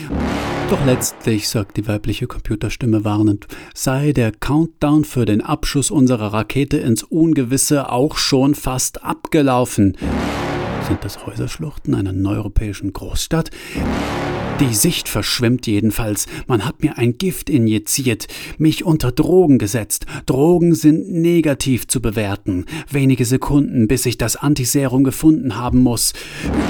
Doch 0.68 0.84
letztlich, 0.84 1.48
sagt 1.48 1.76
die 1.76 1.86
weibliche 1.86 2.26
Computerstimme 2.26 3.04
warnend, 3.04 3.46
sei 3.72 4.12
der 4.12 4.32
Countdown 4.32 5.04
für 5.04 5.24
den 5.24 5.40
Abschuss 5.40 5.90
unserer 5.90 6.32
Rakete 6.32 6.76
ins 6.76 7.02
Ungewisse 7.02 7.90
auch 7.90 8.16
schon 8.16 8.54
fast 8.54 9.04
abgelaufen. 9.04 9.96
Sind 10.86 11.02
das 11.02 11.24
Häuserschluchten 11.24 11.94
einer 11.94 12.12
neuropäischen 12.12 12.92
Großstadt? 12.92 13.50
Die 14.60 14.74
Sicht 14.74 15.10
verschwimmt 15.10 15.66
jedenfalls. 15.66 16.26
Man 16.46 16.64
hat 16.64 16.82
mir 16.82 16.96
ein 16.96 17.18
Gift 17.18 17.50
injiziert, 17.50 18.26
mich 18.56 18.84
unter 18.84 19.12
Drogen 19.12 19.58
gesetzt. 19.58 20.06
Drogen 20.24 20.74
sind 20.74 21.12
negativ 21.12 21.86
zu 21.88 22.00
bewerten. 22.00 22.64
Wenige 22.90 23.26
Sekunden, 23.26 23.86
bis 23.86 24.06
ich 24.06 24.16
das 24.16 24.36
Antiserum 24.36 25.04
gefunden 25.04 25.56
haben 25.56 25.82
muss. 25.82 26.14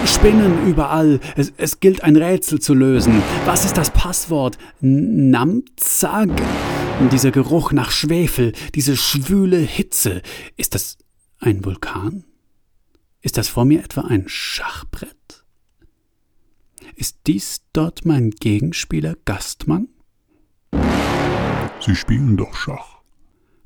Spinnen 0.05 0.67
überall. 0.67 1.21
Es, 1.37 1.53
es 1.59 1.79
gilt 1.79 2.03
ein 2.03 2.17
Rätsel 2.17 2.61
zu 2.61 2.75
lösen. 2.75 3.23
Was 3.45 3.65
ist 3.65 3.77
das 3.77 3.91
Passwort? 3.91 4.59
Namzag? 4.81 6.31
Dieser 7.13 7.31
Geruch 7.31 7.71
nach 7.71 7.93
Schwefel, 7.93 8.53
diese 8.75 8.97
schwüle 8.97 9.59
Hitze. 9.59 10.23
Ist 10.57 10.75
das 10.75 10.99
ein 11.39 11.65
Vulkan? 11.65 12.25
Ist 13.23 13.39
das 13.39 13.49
vor 13.49 13.65
mir 13.65 13.85
etwa 13.85 14.01
ein 14.01 14.25
Schachbrett? 14.27 15.26
Ist 16.99 17.19
dies 17.27 17.61
dort 17.75 18.07
mein 18.07 18.31
Gegenspieler 18.31 19.17
Gastmann? 19.27 19.89
Sie 21.79 21.95
spielen 21.95 22.39
doch 22.39 22.55
Schach, 22.55 23.03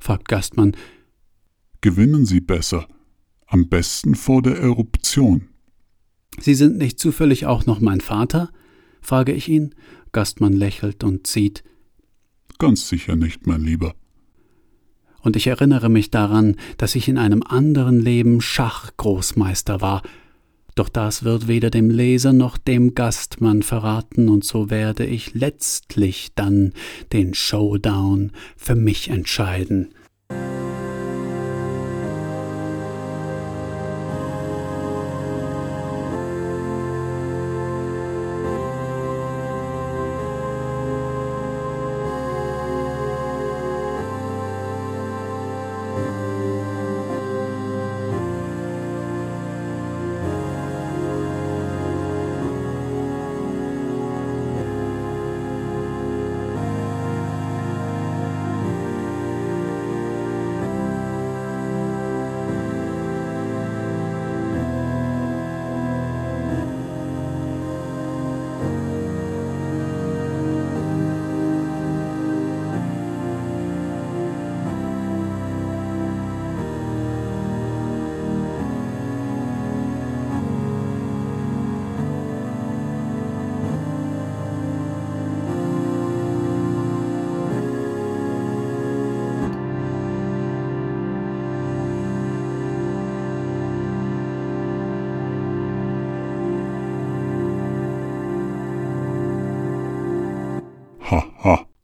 fragt 0.00 0.26
Gastmann. 0.26 0.76
Gewinnen 1.80 2.26
Sie 2.26 2.40
besser, 2.40 2.88
am 3.46 3.68
besten 3.68 4.16
vor 4.16 4.42
der 4.42 4.56
Eruption. 4.56 5.48
Sie 6.40 6.56
sind 6.56 6.76
nicht 6.76 6.98
zufällig 6.98 7.46
auch 7.46 7.66
noch 7.66 7.78
mein 7.78 8.00
Vater? 8.00 8.50
frage 9.00 9.32
ich 9.32 9.48
ihn. 9.48 9.76
Gastmann 10.10 10.52
lächelt 10.52 11.04
und 11.04 11.28
zieht. 11.28 11.62
Ganz 12.58 12.88
sicher 12.88 13.14
nicht, 13.14 13.46
mein 13.46 13.62
Lieber. 13.62 13.94
Und 15.22 15.36
ich 15.36 15.46
erinnere 15.46 15.88
mich 15.88 16.10
daran, 16.10 16.56
dass 16.78 16.96
ich 16.96 17.06
in 17.06 17.16
einem 17.16 17.44
anderen 17.44 18.00
Leben 18.00 18.40
Schachgroßmeister 18.40 19.80
war, 19.80 20.02
doch 20.74 20.88
das 20.88 21.24
wird 21.24 21.48
weder 21.48 21.70
dem 21.70 21.90
Leser 21.90 22.32
noch 22.32 22.58
dem 22.58 22.94
Gastmann 22.94 23.62
verraten, 23.62 24.28
und 24.28 24.44
so 24.44 24.70
werde 24.70 25.04
ich 25.04 25.34
letztlich 25.34 26.30
dann 26.34 26.72
den 27.12 27.34
Showdown 27.34 28.32
für 28.56 28.74
mich 28.74 29.08
entscheiden. 29.08 29.94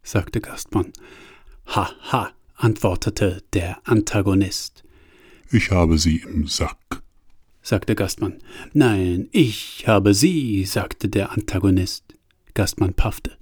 Sagte 0.07 0.41
Gastmann. 0.41 0.93
Ha, 1.75 1.91
ha, 2.13 2.31
antwortete 2.55 3.43
der 3.53 3.79
Antagonist. 3.85 4.85
Ich 5.51 5.71
habe 5.71 5.99
sie 5.99 6.19
im 6.19 6.47
Sack, 6.47 7.03
sagte 7.61 7.95
Gastmann. 7.95 8.39
Nein, 8.73 9.29
ich 9.33 9.85
habe 9.87 10.15
sie, 10.15 10.65
sagte 10.65 11.09
der 11.09 11.33
Antagonist. 11.33 12.05
Gastmann 12.55 12.95
paffte. 12.95 13.37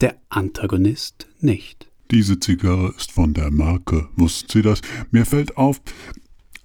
Der 0.00 0.16
Antagonist 0.28 1.26
nicht. 1.40 1.90
Diese 2.10 2.38
Zigarre 2.38 2.94
ist 2.96 3.10
von 3.10 3.34
der 3.34 3.50
Marke. 3.50 4.08
Wussten 4.14 4.48
Sie 4.50 4.62
das? 4.62 4.80
Mir 5.10 5.26
fällt 5.26 5.56
auf, 5.56 5.80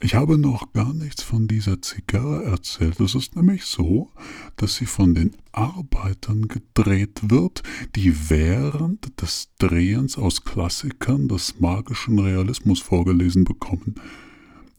ich 0.03 0.15
habe 0.15 0.37
noch 0.37 0.73
gar 0.73 0.93
nichts 0.93 1.21
von 1.21 1.47
dieser 1.47 1.81
Zigarre 1.81 2.43
erzählt. 2.43 2.99
Es 2.99 3.13
ist 3.13 3.35
nämlich 3.35 3.65
so, 3.65 4.09
dass 4.55 4.75
sie 4.75 4.87
von 4.87 5.13
den 5.13 5.31
Arbeitern 5.51 6.47
gedreht 6.47 7.29
wird, 7.29 7.61
die 7.95 8.29
während 8.29 9.21
des 9.21 9.49
Drehens 9.59 10.17
aus 10.17 10.43
Klassikern 10.43 11.27
des 11.27 11.59
magischen 11.59 12.17
Realismus 12.17 12.79
vorgelesen 12.79 13.43
bekommen. 13.43 13.95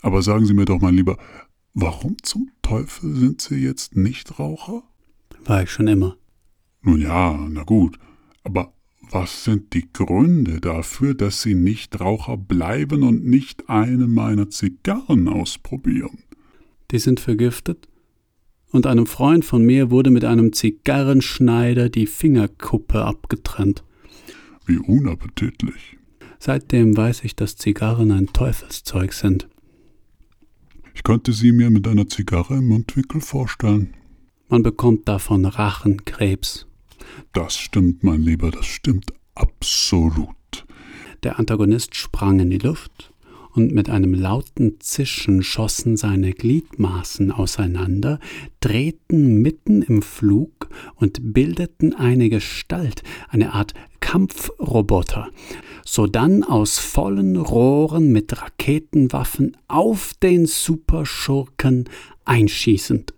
Aber 0.00 0.22
sagen 0.22 0.44
Sie 0.44 0.54
mir 0.54 0.64
doch 0.64 0.80
mal 0.80 0.94
lieber, 0.94 1.16
warum 1.72 2.16
zum 2.22 2.50
Teufel 2.60 3.14
sind 3.14 3.40
Sie 3.40 3.56
jetzt 3.56 3.96
Nichtraucher? 3.96 4.82
War 5.44 5.62
ich 5.62 5.70
schon 5.70 5.86
immer. 5.86 6.16
Nun 6.82 7.00
ja, 7.00 7.46
na 7.48 7.62
gut, 7.62 7.98
aber 8.42 8.72
was 9.12 9.44
sind 9.44 9.74
die 9.74 9.88
Gründe 9.92 10.60
dafür, 10.60 11.14
dass 11.14 11.42
Sie 11.42 11.54
nicht 11.54 12.00
Raucher 12.00 12.36
bleiben 12.36 13.02
und 13.02 13.24
nicht 13.24 13.68
eine 13.68 14.08
meiner 14.08 14.48
Zigarren 14.48 15.28
ausprobieren? 15.28 16.24
Die 16.90 16.98
sind 16.98 17.20
vergiftet. 17.20 17.88
Und 18.70 18.86
einem 18.86 19.06
Freund 19.06 19.44
von 19.44 19.64
mir 19.64 19.90
wurde 19.90 20.10
mit 20.10 20.24
einem 20.24 20.52
Zigarrenschneider 20.52 21.90
die 21.90 22.06
Fingerkuppe 22.06 23.04
abgetrennt. 23.04 23.84
Wie 24.64 24.78
unappetitlich. 24.78 25.98
Seitdem 26.38 26.96
weiß 26.96 27.24
ich, 27.24 27.36
dass 27.36 27.56
Zigarren 27.56 28.10
ein 28.10 28.28
Teufelszeug 28.32 29.12
sind. 29.12 29.48
Ich 30.94 31.02
könnte 31.02 31.32
sie 31.32 31.52
mir 31.52 31.70
mit 31.70 31.86
einer 31.86 32.08
Zigarre 32.08 32.56
im 32.56 32.68
Mundwinkel 32.68 33.20
vorstellen. 33.20 33.94
Man 34.48 34.62
bekommt 34.62 35.06
davon 35.06 35.44
Rachenkrebs. 35.44 36.66
Das 37.32 37.56
stimmt, 37.56 38.02
mein 38.02 38.22
Lieber, 38.22 38.50
das 38.50 38.66
stimmt 38.66 39.12
absolut. 39.34 40.66
Der 41.22 41.38
Antagonist 41.38 41.94
sprang 41.94 42.40
in 42.40 42.50
die 42.50 42.58
Luft, 42.58 43.12
und 43.54 43.72
mit 43.72 43.90
einem 43.90 44.14
lauten 44.14 44.80
Zischen 44.80 45.42
schossen 45.42 45.96
seine 45.96 46.32
Gliedmaßen 46.32 47.30
auseinander, 47.30 48.18
drehten 48.60 49.42
mitten 49.42 49.82
im 49.82 50.02
Flug 50.02 50.68
und 50.96 51.34
bildeten 51.34 51.94
eine 51.94 52.30
Gestalt, 52.30 53.02
eine 53.28 53.52
Art 53.52 53.74
Kampfroboter, 54.00 55.28
sodann 55.84 56.42
aus 56.42 56.78
vollen 56.78 57.36
Rohren 57.36 58.10
mit 58.10 58.40
Raketenwaffen 58.40 59.56
auf 59.68 60.14
den 60.22 60.46
Superschurken 60.46 61.88
einschießend. 62.24 63.14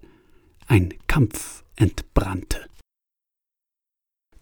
Ein 0.66 0.94
Kampf 1.06 1.64
entbrannte. 1.76 2.58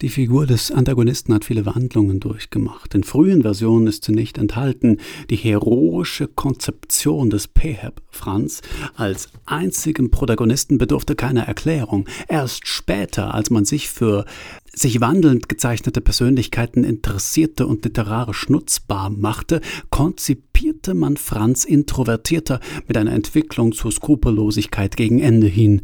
Die 0.03 0.09
Figur 0.09 0.45
des 0.45 0.69
Antagonisten 0.69 1.33
hat 1.33 1.45
viele 1.45 1.65
Wandlungen 1.65 2.19
durchgemacht. 2.19 2.93
In 2.93 3.05
frühen 3.05 3.43
Versionen 3.43 3.87
ist 3.87 4.03
sie 4.03 4.11
nicht 4.11 4.37
enthalten. 4.37 4.97
Die 5.29 5.37
heroische 5.37 6.27
Konzeption 6.27 7.29
des 7.29 7.47
Peheb 7.47 8.01
Franz 8.09 8.61
als 8.95 9.29
einzigen 9.45 10.11
Protagonisten 10.11 10.77
bedurfte 10.77 11.15
keiner 11.15 11.43
Erklärung. 11.43 12.05
Erst 12.27 12.67
später, 12.67 13.33
als 13.33 13.49
man 13.49 13.63
sich 13.63 13.87
für 13.87 14.25
sich 14.73 14.99
wandelnd 14.99 15.47
gezeichnete 15.47 16.01
Persönlichkeiten 16.01 16.83
interessierte 16.83 17.65
und 17.65 17.85
literarisch 17.85 18.49
nutzbar 18.49 19.09
machte, 19.09 19.61
konzipierte 19.89 20.95
man 20.95 21.15
Franz 21.15 21.63
introvertierter 21.63 22.59
mit 22.89 22.97
einer 22.97 23.13
Entwicklung 23.13 23.71
zur 23.71 23.93
Skrupellosigkeit 23.93 24.97
gegen 24.97 25.21
Ende 25.21 25.47
hin. 25.47 25.83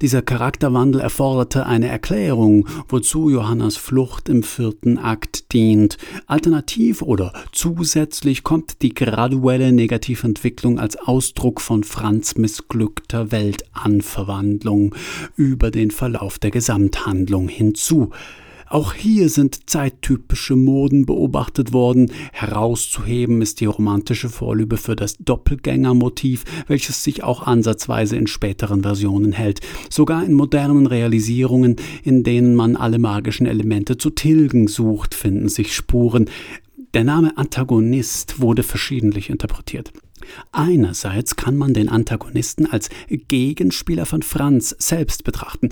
Dieser 0.00 0.22
Charakterwandel 0.22 1.02
erforderte 1.02 1.66
eine 1.66 1.88
Erklärung, 1.88 2.66
wozu 2.88 3.28
Johannas 3.28 3.76
Flucht 3.76 4.30
im 4.30 4.42
vierten 4.42 4.96
Akt 4.96 5.52
dient. 5.52 5.98
Alternativ 6.26 7.02
oder 7.02 7.34
zusätzlich 7.52 8.42
kommt 8.42 8.80
die 8.80 8.94
graduelle 8.94 9.72
Negativentwicklung 9.72 10.78
als 10.78 10.96
Ausdruck 10.96 11.60
von 11.60 11.84
Franz 11.84 12.36
missglückter 12.36 13.30
Weltanverwandlung 13.30 14.94
über 15.36 15.70
den 15.70 15.90
Verlauf 15.90 16.38
der 16.38 16.50
Gesamthandlung 16.50 17.48
hinzu. 17.48 18.10
Auch 18.70 18.94
hier 18.94 19.28
sind 19.28 19.68
zeittypische 19.68 20.54
Moden 20.54 21.04
beobachtet 21.04 21.72
worden. 21.72 22.12
Herauszuheben 22.32 23.42
ist 23.42 23.58
die 23.58 23.64
romantische 23.64 24.28
Vorliebe 24.28 24.76
für 24.76 24.94
das 24.94 25.16
Doppelgängermotiv, 25.18 26.44
welches 26.68 27.02
sich 27.02 27.24
auch 27.24 27.42
ansatzweise 27.42 28.14
in 28.14 28.28
späteren 28.28 28.82
Versionen 28.82 29.32
hält. 29.32 29.58
Sogar 29.90 30.24
in 30.24 30.34
modernen 30.34 30.86
Realisierungen, 30.86 31.76
in 32.04 32.22
denen 32.22 32.54
man 32.54 32.76
alle 32.76 33.00
magischen 33.00 33.46
Elemente 33.46 33.98
zu 33.98 34.10
tilgen 34.10 34.68
sucht, 34.68 35.16
finden 35.16 35.48
sich 35.48 35.74
Spuren. 35.74 36.30
Der 36.94 37.02
Name 37.02 37.36
Antagonist 37.36 38.40
wurde 38.40 38.62
verschiedentlich 38.62 39.30
interpretiert. 39.30 39.92
Einerseits 40.52 41.34
kann 41.34 41.56
man 41.56 41.74
den 41.74 41.88
Antagonisten 41.88 42.66
als 42.66 42.88
Gegenspieler 43.08 44.06
von 44.06 44.22
Franz 44.22 44.76
selbst 44.78 45.24
betrachten, 45.24 45.70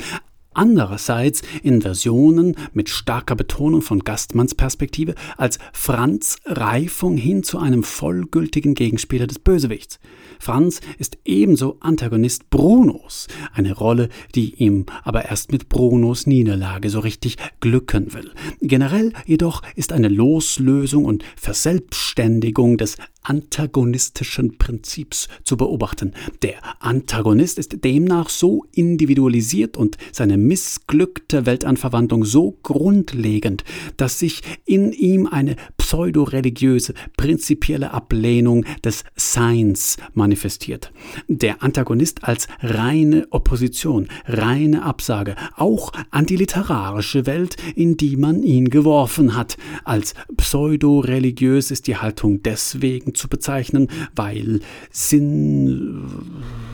andererseits 0.58 1.42
in 1.62 1.80
Versionen 1.80 2.56
mit 2.72 2.88
starker 2.88 3.36
Betonung 3.36 3.80
von 3.80 4.00
Gastmanns 4.00 4.54
Perspektive 4.54 5.14
als 5.36 5.58
Franz 5.72 6.36
Reifung 6.44 7.16
hin 7.16 7.44
zu 7.44 7.58
einem 7.58 7.84
vollgültigen 7.84 8.74
Gegenspieler 8.74 9.26
des 9.26 9.38
Bösewichts. 9.38 10.00
Franz 10.38 10.80
ist 10.98 11.18
ebenso 11.24 11.76
Antagonist 11.80 12.50
Brunos, 12.50 13.28
eine 13.52 13.72
Rolle, 13.72 14.08
die 14.34 14.54
ihm 14.54 14.86
aber 15.04 15.26
erst 15.26 15.52
mit 15.52 15.68
Brunos 15.68 16.26
Niederlage 16.26 16.90
so 16.90 17.00
richtig 17.00 17.36
glücken 17.60 18.12
will. 18.14 18.32
Generell 18.60 19.12
jedoch 19.26 19.62
ist 19.76 19.92
eine 19.92 20.08
Loslösung 20.08 21.04
und 21.04 21.24
Verselbstständigung 21.36 22.78
des 22.78 22.96
antagonistischen 23.22 24.56
Prinzips 24.58 25.28
zu 25.44 25.56
beobachten. 25.56 26.14
Der 26.42 26.56
Antagonist 26.80 27.58
ist 27.58 27.84
demnach 27.84 28.30
so 28.30 28.64
individualisiert 28.72 29.76
und 29.76 29.98
seine 30.12 30.38
missglückte 30.38 31.44
Weltanverwandlung 31.44 32.24
so 32.24 32.56
grundlegend, 32.62 33.64
dass 33.96 34.18
sich 34.18 34.42
in 34.64 34.92
ihm 34.92 35.26
eine 35.26 35.56
pseudoreligiöse, 35.88 36.92
prinzipielle 37.16 37.92
Ablehnung 37.94 38.66
des 38.84 39.04
Seins 39.16 39.96
manifestiert. 40.12 40.92
Der 41.28 41.62
Antagonist 41.62 42.24
als 42.24 42.46
reine 42.60 43.26
Opposition, 43.30 44.08
reine 44.26 44.82
Absage, 44.82 45.34
auch 45.56 45.92
an 46.10 46.26
die 46.26 46.36
literarische 46.36 47.24
Welt, 47.24 47.56
in 47.74 47.96
die 47.96 48.18
man 48.18 48.42
ihn 48.42 48.68
geworfen 48.68 49.34
hat. 49.34 49.56
Als 49.84 50.12
pseudoreligiös 50.36 51.70
ist 51.70 51.86
die 51.86 51.96
Haltung 51.96 52.42
deswegen 52.42 53.14
zu 53.14 53.28
bezeichnen, 53.28 53.88
weil 54.14 54.60
Sinn, 54.90 56.04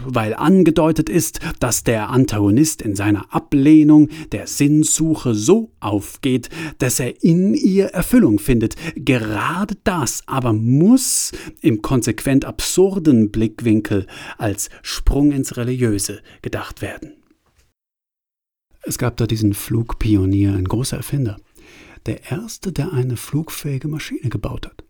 weil 0.07 0.35
angedeutet 0.35 1.09
ist, 1.09 1.41
dass 1.61 1.85
der 1.85 2.11
Antagonist 2.11 2.83
in 2.83 2.97
seiner 2.97 3.33
Ablehnung 3.35 4.09
der 4.33 4.47
Sinnsuche 4.47 5.35
so 5.35 5.71
aufgeht, 5.81 6.49
dass 6.79 7.01
er 7.01 7.23
in 7.23 7.55
ihr 7.55 7.87
Erfüllung 7.87 8.39
findet, 8.39 8.77
Gerade 8.97 9.77
das 9.85 10.23
aber 10.27 10.53
muss 10.53 11.33
im 11.61 11.83
konsequent 11.83 12.45
absurden 12.45 13.31
Blickwinkel 13.31 14.07
als 14.39 14.71
Sprung 14.83 15.33
ins 15.33 15.57
Religiöse 15.57 16.21
gedacht 16.43 16.83
werden. 16.83 17.15
Es 18.83 18.99
gab 18.99 19.17
da 19.17 19.27
diesen 19.27 19.55
Flugpionier, 19.55 20.53
ein 20.53 20.67
großer 20.67 20.99
Erfinder, 20.99 21.37
der 22.07 22.31
erste, 22.31 22.71
der 22.71 22.93
eine 22.93 23.17
flugfähige 23.17 23.89
Maschine 23.89 24.29
gebaut 24.29 24.67
hat. 24.67 24.84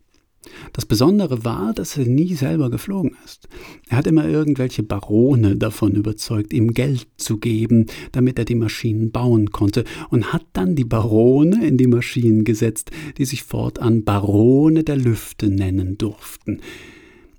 Das 0.85 0.89
Besondere 0.99 1.47
war, 1.47 1.73
dass 1.73 1.97
er 1.97 2.05
nie 2.05 2.35
selber 2.35 2.69
geflogen 2.69 3.17
ist. 3.25 3.49
Er 3.89 3.97
hat 3.97 4.07
immer 4.07 4.29
irgendwelche 4.29 4.83
Barone 4.83 5.57
davon 5.57 5.95
überzeugt, 5.95 6.53
ihm 6.53 6.75
Geld 6.75 7.07
zu 7.17 7.39
geben, 7.39 7.87
damit 8.13 8.39
er 8.39 8.45
die 8.45 8.55
Maschinen 8.55 9.11
bauen 9.11 9.51
konnte, 9.51 9.85
und 10.11 10.35
hat 10.35 10.45
dann 10.53 10.77
die 10.77 10.85
Barone 10.85 11.67
in 11.67 11.79
die 11.79 11.87
Maschinen 11.87 12.45
gesetzt, 12.45 12.91
die 13.17 13.25
sich 13.25 13.45
fortan 13.45 14.05
Barone 14.05 14.85
der 14.85 14.99
Lüfte 14.99 15.49
nennen 15.49 15.97
durften. 15.97 16.61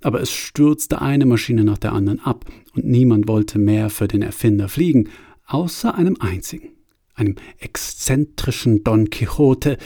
Aber 0.00 0.20
es 0.20 0.32
stürzte 0.32 1.00
eine 1.00 1.24
Maschine 1.24 1.62
nach 1.62 1.78
der 1.78 1.92
anderen 1.92 2.18
ab, 2.18 2.46
und 2.74 2.84
niemand 2.84 3.28
wollte 3.28 3.60
mehr 3.60 3.90
für 3.90 4.08
den 4.08 4.22
Erfinder 4.22 4.68
fliegen, 4.68 5.08
außer 5.46 5.94
einem 5.94 6.16
einzigen 6.18 6.75
einem 7.16 7.36
exzentrischen 7.58 8.84
Don 8.84 9.10
Quixote, 9.10 9.78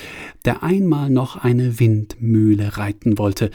der 0.44 0.62
einmal 0.62 1.10
noch 1.10 1.36
eine 1.36 1.78
Windmühle 1.78 2.76
reiten 2.76 3.18
wollte. 3.18 3.50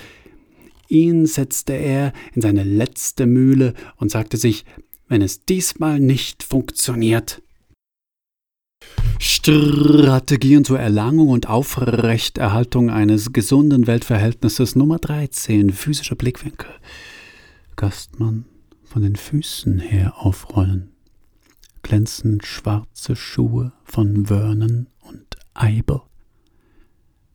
Ihn 0.88 1.26
setzte 1.26 1.74
er 1.74 2.14
in 2.34 2.42
seine 2.42 2.64
letzte 2.64 3.26
Mühle 3.26 3.74
und 3.98 4.12
sagte 4.12 4.38
sich, 4.38 4.66
wenn 5.08 5.22
es 5.22 5.46
diesmal 5.46 6.00
nicht 6.00 6.44
funktioniert. 6.44 7.42
Strategien 9.20 10.66
zur 10.66 10.80
Erlangung 10.80 11.30
und 11.30 11.48
Aufrechterhaltung 11.48 12.90
eines 12.90 13.34
gesunden 13.34 13.88
Weltverhältnisses 13.88 14.76
Nummer 14.76 15.00
13, 15.00 15.72
physischer 15.72 16.16
Blickwinkel. 16.16 16.70
Gastmann 17.76 18.46
von 18.84 19.02
den 19.02 19.16
Füßen 19.16 19.80
her 19.80 20.14
aufrollen 20.18 20.95
glänzend 21.86 22.48
schwarze 22.48 23.16
Schuhe 23.16 23.72
von 23.84 24.26
Vernon 24.26 24.88
und 25.02 25.38
Eiber. 25.54 26.10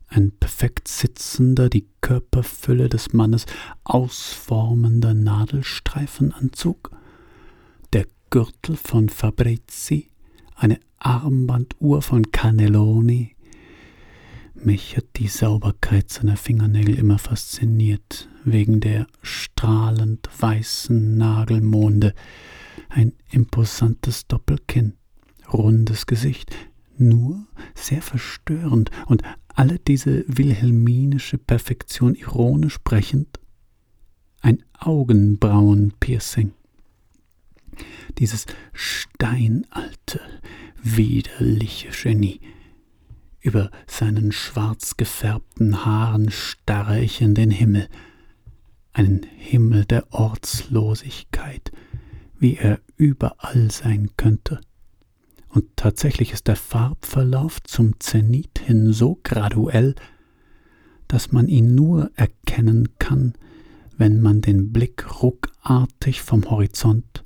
Ein 0.08 0.32
perfekt 0.32 0.88
sitzender, 0.88 1.68
die 1.68 1.86
Körperfülle 2.00 2.88
des 2.88 3.12
Mannes 3.12 3.46
ausformender 3.84 5.14
Nadelstreifenanzug, 5.14 6.90
der 7.92 8.06
Gürtel 8.30 8.76
von 8.76 9.08
Fabrizi, 9.08 10.08
eine 10.56 10.80
Armbanduhr 10.98 12.02
von 12.02 12.32
Cannelloni. 12.32 13.36
Mich 14.54 14.96
hat 14.96 15.06
die 15.14 15.28
Sauberkeit 15.28 16.10
seiner 16.10 16.36
Fingernägel 16.36 16.98
immer 16.98 17.20
fasziniert, 17.20 18.28
wegen 18.44 18.80
der 18.80 19.06
strahlend 19.22 20.28
weißen 20.40 21.16
Nagelmonde, 21.16 22.14
ein 22.90 23.12
imposantes 23.30 24.26
Doppelkinn, 24.26 24.94
rundes 25.52 26.06
Gesicht, 26.06 26.54
nur 26.96 27.46
sehr 27.74 28.02
verstörend 28.02 28.90
und 29.06 29.22
alle 29.48 29.78
diese 29.78 30.24
wilhelminische 30.26 31.38
Perfektion 31.38 32.14
ironisch 32.14 32.78
brechend, 32.82 33.40
ein 34.40 34.62
Augenbrauenpiercing. 34.78 36.52
Dieses 38.18 38.46
steinalte, 38.72 40.20
widerliche 40.82 41.88
Genie. 41.90 42.40
Über 43.40 43.70
seinen 43.86 44.32
schwarz 44.32 44.96
gefärbten 44.96 45.84
Haaren 45.84 46.30
starre 46.30 47.00
ich 47.00 47.22
in 47.22 47.34
den 47.34 47.50
Himmel, 47.50 47.88
einen 48.92 49.22
Himmel 49.36 49.84
der 49.86 50.12
Ortslosigkeit, 50.12 51.72
wie 52.40 52.56
er 52.56 52.80
überall 52.96 53.70
sein 53.70 54.10
könnte. 54.16 54.60
Und 55.48 55.76
tatsächlich 55.76 56.32
ist 56.32 56.48
der 56.48 56.56
Farbverlauf 56.56 57.62
zum 57.62 58.00
Zenit 58.00 58.60
hin 58.60 58.92
so 58.92 59.20
graduell, 59.22 59.94
dass 61.06 61.32
man 61.32 61.48
ihn 61.48 61.74
nur 61.74 62.10
erkennen 62.14 62.88
kann, 62.98 63.34
wenn 63.96 64.20
man 64.20 64.40
den 64.40 64.72
Blick 64.72 65.22
ruckartig 65.22 66.22
vom 66.22 66.48
Horizont 66.50 67.24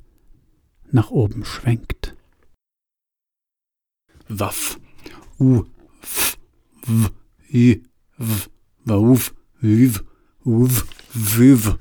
nach 0.91 1.11
oben 1.11 1.45
schwenkt. 1.45 2.15
Waff, 4.27 4.79
u, 5.39 5.63
f, 6.01 6.37
w, 6.87 7.09
i, 7.53 7.83
w, 8.17 8.47
wauf, 8.83 9.33
wiv, 9.61 10.03
uv, 10.43 10.85
viv. 11.13 11.77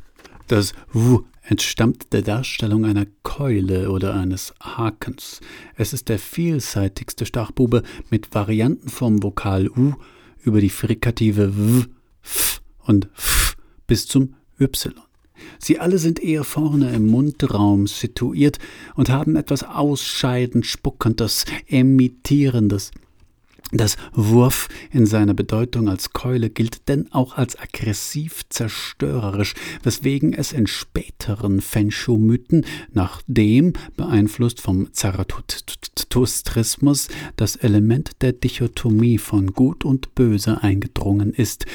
Das 0.47 0.75
w 0.92 1.25
entstammt 1.44 2.12
der 2.12 2.22
Darstellung 2.22 2.85
einer 2.85 3.07
Keule 3.22 3.90
oder 3.90 4.14
eines 4.14 4.54
Hakens. 4.61 5.40
Es 5.76 5.92
ist 5.92 6.09
der 6.09 6.18
vielseitigste 6.18 7.26
Stachbube 7.26 7.83
mit 8.11 8.35
Varianten 8.35 8.88
vom 8.88 9.22
Vokal 9.22 9.68
U 9.68 9.94
über 10.42 10.61
die 10.61 10.70
Frikative 10.70 11.57
W, 11.57 11.85
F 12.22 12.62
und 12.85 13.09
F 13.14 13.57
bis 13.87 14.07
zum 14.07 14.35
Y. 14.59 14.94
Sie 15.59 15.78
alle 15.78 15.98
sind 15.98 16.22
eher 16.22 16.44
vorne 16.44 16.94
im 16.94 17.07
Mundraum 17.07 17.87
situiert 17.87 18.59
und 18.94 19.11
haben 19.11 19.37
etwas 19.37 19.62
ausscheidend 19.62 20.64
Spuckendes, 20.64 21.44
Emittierendes. 21.66 22.92
Das 23.72 23.96
Wurf 24.12 24.68
in 24.92 25.07
seiner 25.07 25.33
Bedeutung 25.35 25.88
als 25.88 26.12
Keule 26.12 26.50
gilt 26.50 26.88
denn 26.88 27.11
auch 27.12 27.37
als 27.37 27.59
aggressiv 27.59 28.42
zerstörerisch, 28.48 29.55
weswegen 29.83 30.33
es 30.35 30.53
in 30.53 30.66
späteren 30.66 31.61
Fenshu-Mythen, 31.61 32.66
nachdem, 32.92 33.74
beeinflusst 33.96 34.61
vom 34.61 34.92
Zarathustrismus, 34.92 37.09
das 37.37 37.57
Element 37.57 38.11
der 38.20 38.33
Dichotomie 38.33 39.18
von 39.18 39.55
Gut 39.55 39.85
und 39.85 40.14
Böse 40.14 40.62
eingedrungen 40.62 41.33
ist. 41.33 41.66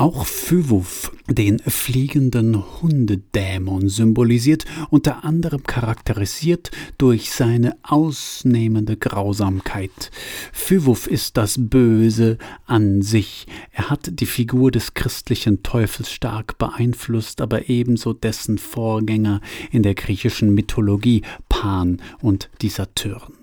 Auch 0.00 0.24
Phyvuf, 0.24 1.12
den 1.28 1.58
fliegenden 1.58 2.80
Hundedämon, 2.80 3.90
symbolisiert, 3.90 4.64
unter 4.88 5.24
anderem 5.26 5.62
charakterisiert 5.64 6.70
durch 6.96 7.30
seine 7.32 7.76
ausnehmende 7.82 8.96
Grausamkeit. 8.96 10.10
Phyvuf 10.54 11.06
ist 11.06 11.36
das 11.36 11.56
Böse 11.58 12.38
an 12.64 13.02
sich. 13.02 13.46
Er 13.72 13.90
hat 13.90 14.08
die 14.20 14.24
Figur 14.24 14.70
des 14.70 14.94
christlichen 14.94 15.62
Teufels 15.62 16.10
stark 16.10 16.56
beeinflusst, 16.56 17.42
aber 17.42 17.68
ebenso 17.68 18.14
dessen 18.14 18.56
Vorgänger 18.56 19.42
in 19.70 19.82
der 19.82 19.94
griechischen 19.94 20.54
Mythologie 20.54 21.20
Pan 21.50 22.00
und 22.22 22.48
die 22.62 22.70
Saturn. 22.70 23.34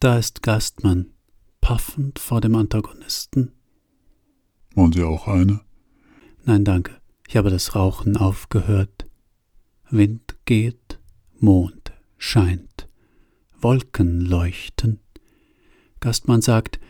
Da 0.00 0.16
ist 0.16 0.42
Gastmann, 0.42 1.10
paffend 1.60 2.18
vor 2.18 2.40
dem 2.40 2.54
Antagonisten. 2.54 3.52
Wollen 4.74 4.94
Sie 4.94 5.02
auch 5.02 5.28
eine? 5.28 5.60
Nein, 6.42 6.64
danke. 6.64 6.96
Ich 7.28 7.36
habe 7.36 7.50
das 7.50 7.74
Rauchen 7.74 8.16
aufgehört. 8.16 9.06
Wind 9.90 10.38
geht, 10.46 10.98
Mond 11.38 11.92
scheint, 12.16 12.88
Wolken 13.60 14.22
leuchten. 14.22 15.00
Gastmann 16.00 16.40
sagt, 16.40 16.80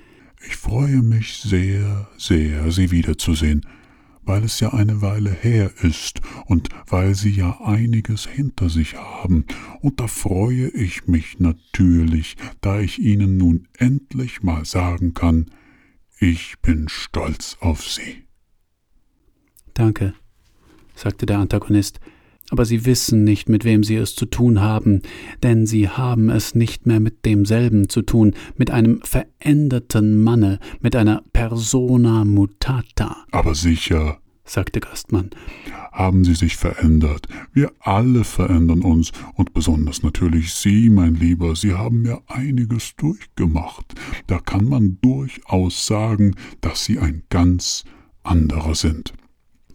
ich 0.47 0.57
freue 0.57 1.03
mich 1.03 1.39
sehr, 1.39 2.09
sehr, 2.17 2.71
Sie 2.71 2.93
wiederzusehen 2.93 3.67
weil 4.23 4.45
es 4.45 4.61
ja 4.61 4.73
eine 4.73 5.03
Weile 5.03 5.31
her 5.31 5.73
ist 5.83 6.21
und 6.47 6.69
weil 6.87 7.15
Sie 7.15 7.31
ja 7.31 7.61
einiges 7.63 8.27
hinter 8.27 8.69
sich 8.69 8.97
haben, 8.97 9.45
und 9.81 10.01
da 10.01 10.07
freue 10.07 10.69
ich 10.69 11.07
mich 11.07 11.39
natürlich, 11.41 12.37
da 12.61 12.81
ich 12.81 12.99
Ihnen 12.99 13.37
nun 13.37 13.69
endlich 13.79 14.43
mal 14.43 14.65
sagen 14.65 15.15
kann, 15.15 15.51
ich 16.19 16.57
bin 16.61 16.89
stolz 16.89 17.57
auf 17.61 17.83
Sie. 17.83 18.25
Danke, 19.75 20.15
sagte 20.95 21.25
der 21.25 21.39
Antagonist, 21.39 22.01
aber 22.51 22.65
Sie 22.65 22.85
wissen 22.85 23.25
nicht, 23.25 23.49
mit 23.49 23.65
wem 23.65 23.83
Sie 23.83 23.97
es 23.97 24.15
zu 24.15 24.27
tun 24.27 24.61
haben, 24.61 25.03
denn 25.43 25.67
Sie 25.67 25.89
haben 25.89 26.29
es 26.29 26.55
nicht 26.55 26.87
mehr 26.87 27.01
mit 27.01 27.25
demselben 27.25 27.89
zu 27.89 28.03
tun, 28.03 28.35
mit 28.57 28.71
einem 28.71 29.01
veränderten 29.03 30.23
Manne, 30.23 30.59
mit 30.81 30.95
einer 30.97 31.23
persona 31.33 32.25
mutata. 32.25 33.17
Aber 33.31 33.55
sicher, 33.55 34.19
sagte 34.45 34.81
Gastmann. 34.81 35.31
Haben 35.93 36.25
Sie 36.25 36.35
sich 36.35 36.57
verändert. 36.57 37.27
Wir 37.53 37.73
alle 37.81 38.25
verändern 38.25 38.83
uns, 38.83 39.13
und 39.35 39.53
besonders 39.55 40.03
natürlich 40.03 40.53
Sie, 40.55 40.91
mein 40.91 41.15
Lieber, 41.15 41.57
Sie 41.57 41.75
haben 41.75 42.03
mir 42.03 42.21
einiges 42.27 42.95
durchgemacht. 42.97 43.95
Da 44.27 44.39
kann 44.39 44.69
man 44.69 44.99
durchaus 45.03 45.87
sagen, 45.87 46.35
dass 46.61 46.85
Sie 46.85 46.99
ein 46.99 47.23
ganz 47.31 47.85
anderer 48.23 48.75
sind. 48.75 49.13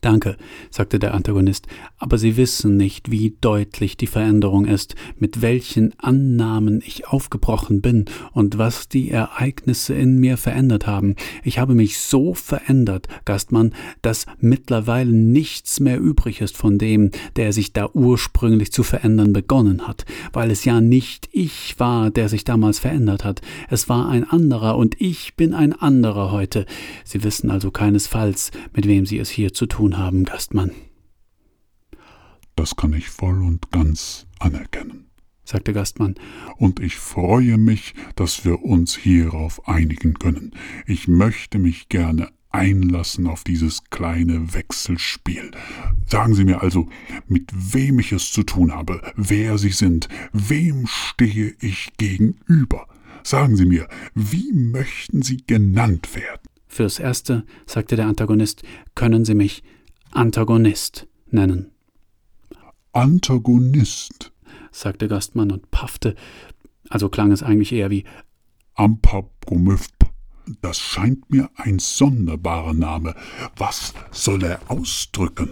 Danke, 0.06 0.38
sagte 0.70 1.00
der 1.00 1.16
Antagonist, 1.16 1.66
aber 1.98 2.20
Sie 2.20 2.38
wissen 2.38 2.78
nicht, 2.78 3.10
wie 3.10 3.36
deutlich 3.42 3.98
die 3.98 4.06
Veränderung 4.06 4.66
ist, 4.66 4.94
mit 5.18 5.42
welchen 5.42 6.00
Annahmen 6.00 6.80
ich 6.86 7.08
aufgebrochen 7.08 7.82
bin 7.82 8.06
und 8.32 8.60
was 8.60 8.88
die 8.88 9.10
Ereignisse 9.10 9.96
in 9.96 10.20
mir 10.20 10.38
verändert 10.38 10.86
haben. 10.86 11.16
Ich 11.44 11.58
habe 11.58 11.74
mich 11.74 11.98
so 11.98 12.36
verändert, 12.36 13.08
Gastmann, 13.26 13.74
dass 14.04 14.28
mittlerweile 14.40 15.12
nichts 15.12 15.80
mehr 15.80 16.00
übrig 16.00 16.40
ist 16.40 16.56
von 16.56 16.78
dem, 16.78 17.10
der 17.36 17.52
sich 17.52 17.74
da 17.74 17.90
ursprünglich 17.92 18.72
zu 18.72 18.84
verändern 18.84 19.34
begonnen 19.34 19.88
hat, 19.88 20.06
weil 20.34 20.52
es 20.52 20.66
ja 20.66 20.82
nicht 20.82 21.30
ich 21.32 21.80
war, 21.80 22.12
der 22.12 22.30
sich 22.30 22.44
damals 22.44 22.78
verändert 22.78 23.24
hat. 23.24 23.42
Es 23.72 23.90
war 23.90 24.08
ein 24.10 24.24
anderer 24.24 24.78
und 24.78 25.02
ich 25.02 25.36
bin 25.36 25.56
ein 25.56 25.74
anderer 25.74 26.32
heute. 26.32 26.68
Sie 27.04 27.24
wissen 27.24 27.50
also 27.50 27.72
keinesfalls, 27.72 28.52
mit 28.72 28.88
wem 28.88 29.08
Sie 29.08 29.18
es 29.18 29.32
hier 29.32 29.52
zu 29.52 29.66
tun 29.66 29.95
haben, 29.98 30.24
Gastmann. 30.24 30.72
Das 32.56 32.76
kann 32.76 32.94
ich 32.94 33.10
voll 33.10 33.44
und 33.44 33.72
ganz 33.72 34.28
anerkennen, 34.40 35.08
sagte 35.44 35.74
Gastmann. 35.74 36.16
Und 36.58 36.80
ich 36.80 36.96
freue 36.96 37.58
mich, 37.58 37.94
dass 38.16 38.46
wir 38.46 38.64
uns 38.64 38.96
hierauf 38.96 39.68
einigen 39.68 40.14
können. 40.14 40.52
Ich 40.86 41.08
möchte 41.08 41.60
mich 41.60 41.90
gerne 41.90 42.30
einlassen 42.56 43.28
auf 43.28 43.44
dieses 43.44 43.84
kleine 43.90 44.54
Wechselspiel. 44.54 45.52
Sagen 46.06 46.34
Sie 46.34 46.46
mir 46.46 46.62
also, 46.62 46.88
mit 47.28 47.52
wem 47.54 48.00
ich 48.00 48.14
es 48.14 48.32
zu 48.32 48.44
tun 48.44 48.74
habe, 48.74 49.02
wer 49.18 49.58
Sie 49.58 49.72
sind, 49.72 50.08
wem 50.32 50.88
stehe 50.88 51.54
ich 51.60 51.92
gegenüber? 51.98 52.88
Sagen 53.24 53.58
Sie 53.58 53.66
mir, 53.66 53.90
wie 54.14 54.54
möchten 54.54 55.22
Sie 55.22 55.44
genannt 55.46 56.16
werden? 56.16 56.48
Fürs 56.68 57.00
Erste, 57.00 57.46
sagte 57.66 57.98
der 57.98 58.08
Antagonist, 58.08 58.64
können 58.96 59.26
Sie 59.26 59.36
mich 59.36 59.64
Antagonist 60.16 61.08
nennen. 61.30 61.72
Antagonist, 62.94 64.32
sagte 64.72 65.10
Gastmann 65.10 65.52
und 65.52 65.72
paffte, 65.72 66.16
also 66.90 67.10
klang 67.10 67.34
es 67.34 67.44
eigentlich 67.44 67.74
eher 67.74 67.90
wie 67.90 68.06
Ampapomyph, 68.76 69.90
Das 70.62 70.80
scheint 70.80 71.30
mir 71.30 71.50
ein 71.56 71.80
sonderbarer 71.80 72.74
Name. 72.74 73.14
Was 73.58 73.94
soll 74.12 74.44
er 74.44 74.62
ausdrücken? 74.70 75.50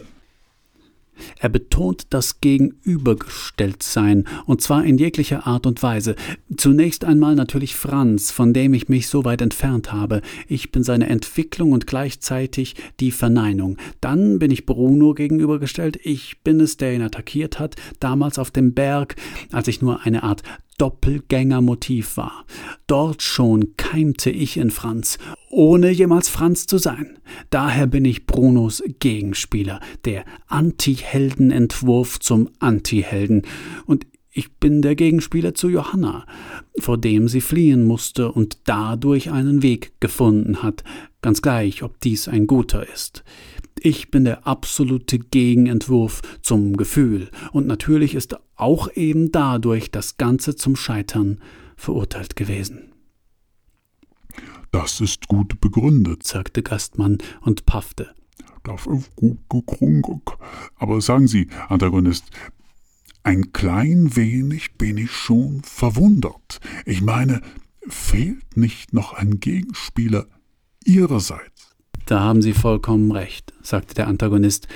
Er 1.40 1.50
betont 1.50 2.08
das 2.10 2.42
Gegenübergestelltsein, 2.42 4.26
und 4.46 4.62
zwar 4.62 4.84
in 4.84 4.98
jeglicher 4.98 5.48
Art 5.48 5.66
und 5.66 5.84
Weise. 5.84 6.16
Zunächst 6.56 7.06
einmal 7.06 7.36
natürlich 7.36 7.76
Franz, 7.76 8.32
von 8.32 8.54
dem 8.54 8.74
ich 8.74 8.90
mich 8.90 9.08
so 9.08 9.26
weit 9.26 9.42
entfernt 9.42 9.92
habe. 9.92 10.22
Ich 10.48 10.72
bin 10.72 10.84
seine 10.84 11.08
Entwicklung 11.10 11.72
und 11.72 11.88
gleichzeitig 11.88 12.76
die 13.00 13.12
Verneinung. 13.12 13.78
Dann 14.02 14.40
bin 14.40 14.52
ich 14.52 14.66
Bruno 14.66 15.14
gegenübergestellt. 15.14 16.00
Ich 16.04 16.42
bin 16.44 16.60
es, 16.60 16.78
der 16.78 16.94
ihn 16.94 17.02
attackiert 17.02 17.60
hat, 17.60 17.76
damals 18.00 18.40
auf 18.40 18.52
dem 18.52 18.74
Berg, 18.74 19.16
als 19.52 19.68
ich 19.68 19.82
nur 19.82 20.02
eine 20.02 20.24
Art 20.24 20.44
Doppelgängermotiv 20.78 22.18
war. 22.18 22.46
Dort 22.88 23.22
schon 23.22 23.76
keimte 23.78 24.30
ich 24.30 24.58
in 24.58 24.72
Franz, 24.72 25.18
ohne 25.50 25.90
jemals 25.90 26.30
Franz 26.30 26.68
zu 26.68 26.78
sein. 26.78 27.20
Daher 27.50 27.88
bin 27.88 28.06
ich 28.06 28.26
Brunos 28.26 28.84
Gegenspieler, 29.00 29.80
der 30.06 30.26
Anti-Helden-Entwurf 30.48 32.20
zum 32.20 32.50
Anti-Helden. 32.60 33.44
Und 33.86 34.06
ich 34.32 34.56
bin 34.56 34.82
der 34.82 34.96
Gegenspieler 34.96 35.54
zu 35.54 35.70
Johanna, 35.70 36.26
vor 36.80 36.98
dem 36.98 37.28
sie 37.28 37.42
fliehen 37.42 37.84
musste 37.84 38.32
und 38.32 38.58
dadurch 38.66 39.30
einen 39.30 39.62
Weg 39.62 39.94
gefunden 40.00 40.64
hat, 40.64 40.84
ganz 41.22 41.44
gleich, 41.44 41.84
ob 41.84 42.00
dies 42.00 42.28
ein 42.28 42.48
guter 42.48 42.88
ist. 42.92 43.24
Ich 43.86 44.10
bin 44.12 44.24
der 44.24 44.48
absolute 44.48 45.20
Gegenentwurf 45.20 46.22
zum 46.42 46.78
Gefühl, 46.78 47.30
und 47.52 47.68
natürlich 47.68 48.16
ist 48.16 48.38
auch 48.56 48.88
eben 48.96 49.34
dadurch 49.34 49.92
das 49.92 50.16
Ganze 50.16 50.56
zum 50.56 50.78
Scheitern 50.78 51.42
verurteilt 51.76 52.38
gewesen. 52.38 52.94
Das 54.72 55.02
ist 55.02 55.28
gut 55.28 55.60
begründet, 55.60 56.24
sagte 56.24 56.64
Gastmann 56.64 57.18
und 57.42 57.66
paffte. 57.66 58.16
Das 58.64 58.88
ist 58.88 59.14
gut 59.18 59.40
gegründet. 59.50 60.30
Aber 60.78 61.02
sagen 61.02 61.28
Sie, 61.28 61.50
Antagonist, 61.68 62.24
ein 63.24 63.52
klein 63.52 64.16
wenig 64.16 64.76
bin 64.78 64.98
ich 64.98 65.12
schon 65.12 65.62
verwundert. 65.62 66.62
Ich 66.86 67.02
meine, 67.02 67.42
fehlt 67.90 68.56
nicht 68.56 68.94
noch 68.94 69.12
ein 69.12 69.42
Gegenspieler 69.42 70.28
Ihrerseits? 70.86 71.53
Da 72.06 72.20
haben 72.20 72.42
Sie 72.42 72.54
vollkommen 72.54 73.12
recht, 73.12 73.54
sagte 73.62 73.96
der 73.96 74.08
Antagonist. 74.08 74.68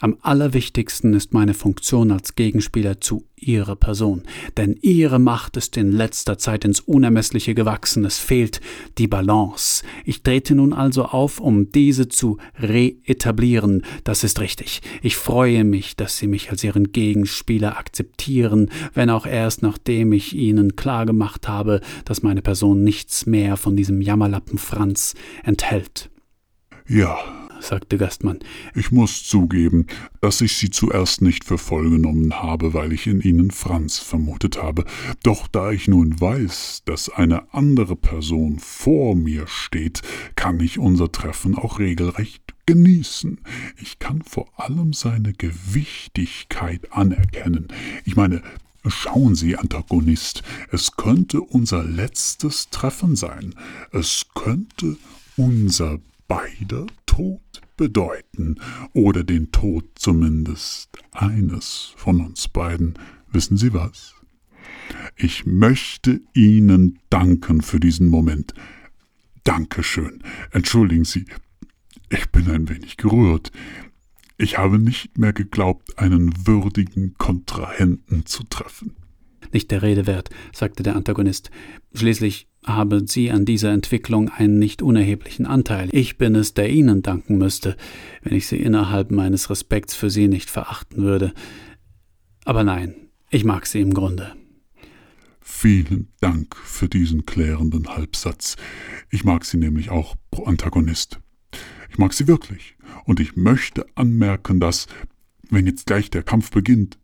Am 0.00 0.16
allerwichtigsten 0.20 1.14
ist 1.14 1.32
meine 1.32 1.54
Funktion 1.54 2.10
als 2.10 2.34
Gegenspieler 2.34 3.00
zu 3.00 3.24
Ihrer 3.36 3.76
Person, 3.76 4.24
denn 4.56 4.76
Ihre 4.82 5.20
Macht 5.20 5.56
ist 5.56 5.76
in 5.76 5.92
letzter 5.92 6.38
Zeit 6.38 6.64
ins 6.64 6.80
Unermessliche 6.80 7.54
gewachsen, 7.54 8.04
es 8.04 8.18
fehlt 8.18 8.60
die 8.98 9.06
Balance. 9.06 9.84
Ich 10.04 10.24
trete 10.24 10.56
nun 10.56 10.72
also 10.72 11.04
auf, 11.04 11.38
um 11.38 11.70
diese 11.70 12.08
zu 12.08 12.38
reetablieren, 12.58 13.84
das 14.02 14.24
ist 14.24 14.40
richtig. 14.40 14.82
Ich 15.02 15.16
freue 15.16 15.62
mich, 15.62 15.94
dass 15.94 16.18
Sie 16.18 16.26
mich 16.26 16.50
als 16.50 16.64
Ihren 16.64 16.90
Gegenspieler 16.90 17.78
akzeptieren, 17.78 18.70
wenn 18.94 19.08
auch 19.08 19.26
erst 19.26 19.62
nachdem 19.62 20.12
ich 20.12 20.34
Ihnen 20.34 20.74
klargemacht 20.74 21.46
habe, 21.46 21.80
dass 22.04 22.24
meine 22.24 22.42
Person 22.42 22.82
nichts 22.82 23.26
mehr 23.26 23.56
von 23.56 23.76
diesem 23.76 24.00
Jammerlappen 24.00 24.58
Franz 24.58 25.14
enthält. 25.44 26.11
Ja, 26.88 27.18
sagte 27.60 27.96
Gastmann. 27.96 28.40
Ich 28.74 28.90
muss 28.90 29.24
zugeben, 29.24 29.86
dass 30.20 30.40
ich 30.40 30.56
Sie 30.56 30.70
zuerst 30.70 31.22
nicht 31.22 31.44
für 31.44 31.58
voll 31.58 31.90
genommen 31.90 32.42
habe, 32.42 32.74
weil 32.74 32.92
ich 32.92 33.06
in 33.06 33.20
Ihnen 33.20 33.50
Franz 33.50 33.98
vermutet 33.98 34.60
habe. 34.60 34.84
Doch 35.22 35.46
da 35.46 35.70
ich 35.70 35.88
nun 35.88 36.20
weiß, 36.20 36.82
dass 36.84 37.08
eine 37.08 37.52
andere 37.54 37.96
Person 37.96 38.58
vor 38.58 39.14
mir 39.14 39.46
steht, 39.46 40.02
kann 40.34 40.60
ich 40.60 40.78
unser 40.78 41.10
Treffen 41.12 41.56
auch 41.56 41.78
regelrecht 41.78 42.42
genießen. 42.66 43.40
Ich 43.80 43.98
kann 43.98 44.22
vor 44.22 44.48
allem 44.56 44.92
seine 44.92 45.32
Gewichtigkeit 45.32 46.92
anerkennen. 46.92 47.68
Ich 48.04 48.16
meine, 48.16 48.42
Schauen 48.84 49.36
Sie, 49.36 49.56
Antagonist, 49.56 50.42
es 50.72 50.96
könnte 50.96 51.40
unser 51.40 51.84
letztes 51.84 52.68
Treffen 52.70 53.14
sein. 53.14 53.54
Es 53.92 54.26
könnte 54.34 54.96
unser 55.36 56.00
beider 56.32 56.86
Tod 57.04 57.42
bedeuten 57.76 58.58
oder 58.94 59.22
den 59.22 59.52
Tod 59.52 59.84
zumindest 59.96 60.88
eines 61.10 61.92
von 61.96 62.22
uns 62.22 62.48
beiden. 62.48 62.94
Wissen 63.30 63.58
Sie 63.58 63.74
was? 63.74 64.14
Ich 65.14 65.44
möchte 65.44 66.22
Ihnen 66.32 67.00
danken 67.10 67.60
für 67.60 67.80
diesen 67.80 68.08
Moment. 68.08 68.54
Dankeschön. 69.44 70.22
Entschuldigen 70.52 71.04
Sie, 71.04 71.26
ich 72.08 72.30
bin 72.30 72.50
ein 72.50 72.70
wenig 72.70 72.96
gerührt. 72.96 73.52
Ich 74.38 74.56
habe 74.56 74.78
nicht 74.78 75.18
mehr 75.18 75.34
geglaubt, 75.34 75.98
einen 75.98 76.46
würdigen 76.46 77.12
Kontrahenten 77.18 78.24
zu 78.24 78.44
treffen. 78.44 78.96
Nicht 79.52 79.70
der 79.70 79.82
Rede 79.82 80.06
wert, 80.06 80.30
sagte 80.52 80.82
der 80.82 80.96
Antagonist. 80.96 81.50
Schließlich 81.94 82.46
haben 82.64 83.06
Sie 83.06 83.30
an 83.30 83.44
dieser 83.44 83.72
Entwicklung 83.72 84.28
einen 84.28 84.58
nicht 84.58 84.82
unerheblichen 84.82 85.46
Anteil. 85.46 85.88
Ich 85.92 86.16
bin 86.16 86.34
es, 86.34 86.54
der 86.54 86.70
Ihnen 86.70 87.02
danken 87.02 87.38
müsste, 87.38 87.76
wenn 88.22 88.36
ich 88.36 88.46
Sie 88.46 88.56
innerhalb 88.56 89.10
meines 89.10 89.50
Respekts 89.50 89.94
für 89.94 90.10
Sie 90.10 90.28
nicht 90.28 90.48
verachten 90.48 91.02
würde. 91.02 91.32
Aber 92.44 92.64
nein, 92.64 92.94
ich 93.30 93.44
mag 93.44 93.66
Sie 93.66 93.80
im 93.80 93.94
Grunde. 93.94 94.34
Vielen 95.40 96.08
Dank 96.20 96.56
für 96.56 96.88
diesen 96.88 97.26
klärenden 97.26 97.88
Halbsatz. 97.88 98.56
Ich 99.10 99.24
mag 99.24 99.44
Sie 99.44 99.56
nämlich 99.56 99.90
auch 99.90 100.14
pro 100.30 100.44
Antagonist. 100.44 101.18
Ich 101.90 101.98
mag 101.98 102.12
Sie 102.12 102.28
wirklich. 102.28 102.76
Und 103.04 103.20
ich 103.20 103.36
möchte 103.36 103.86
anmerken, 103.96 104.60
dass, 104.60 104.86
wenn 105.50 105.66
jetzt 105.66 105.86
gleich 105.86 106.10
der 106.10 106.22
Kampf 106.22 106.50
beginnt, 106.50 106.98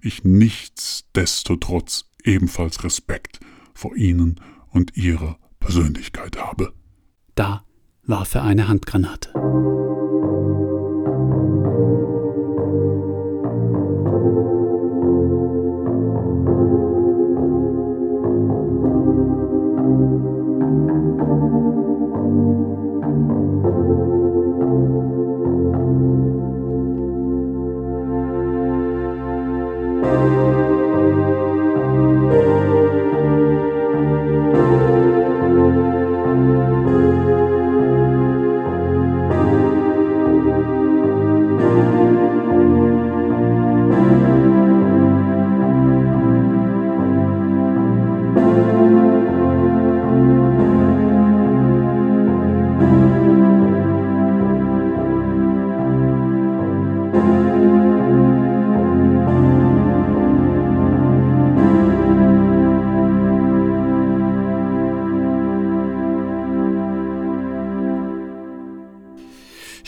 ich 0.00 0.24
nichtsdestotrotz 0.24 2.10
ebenfalls 2.22 2.84
Respekt 2.84 3.40
vor 3.74 3.96
Ihnen 3.96 4.40
und 4.70 4.96
ihrer 4.96 5.38
Persönlichkeit 5.60 6.38
habe. 6.38 6.72
Da 7.34 7.64
warf 8.02 8.34
er 8.34 8.44
eine 8.44 8.68
Handgranate. 8.68 9.83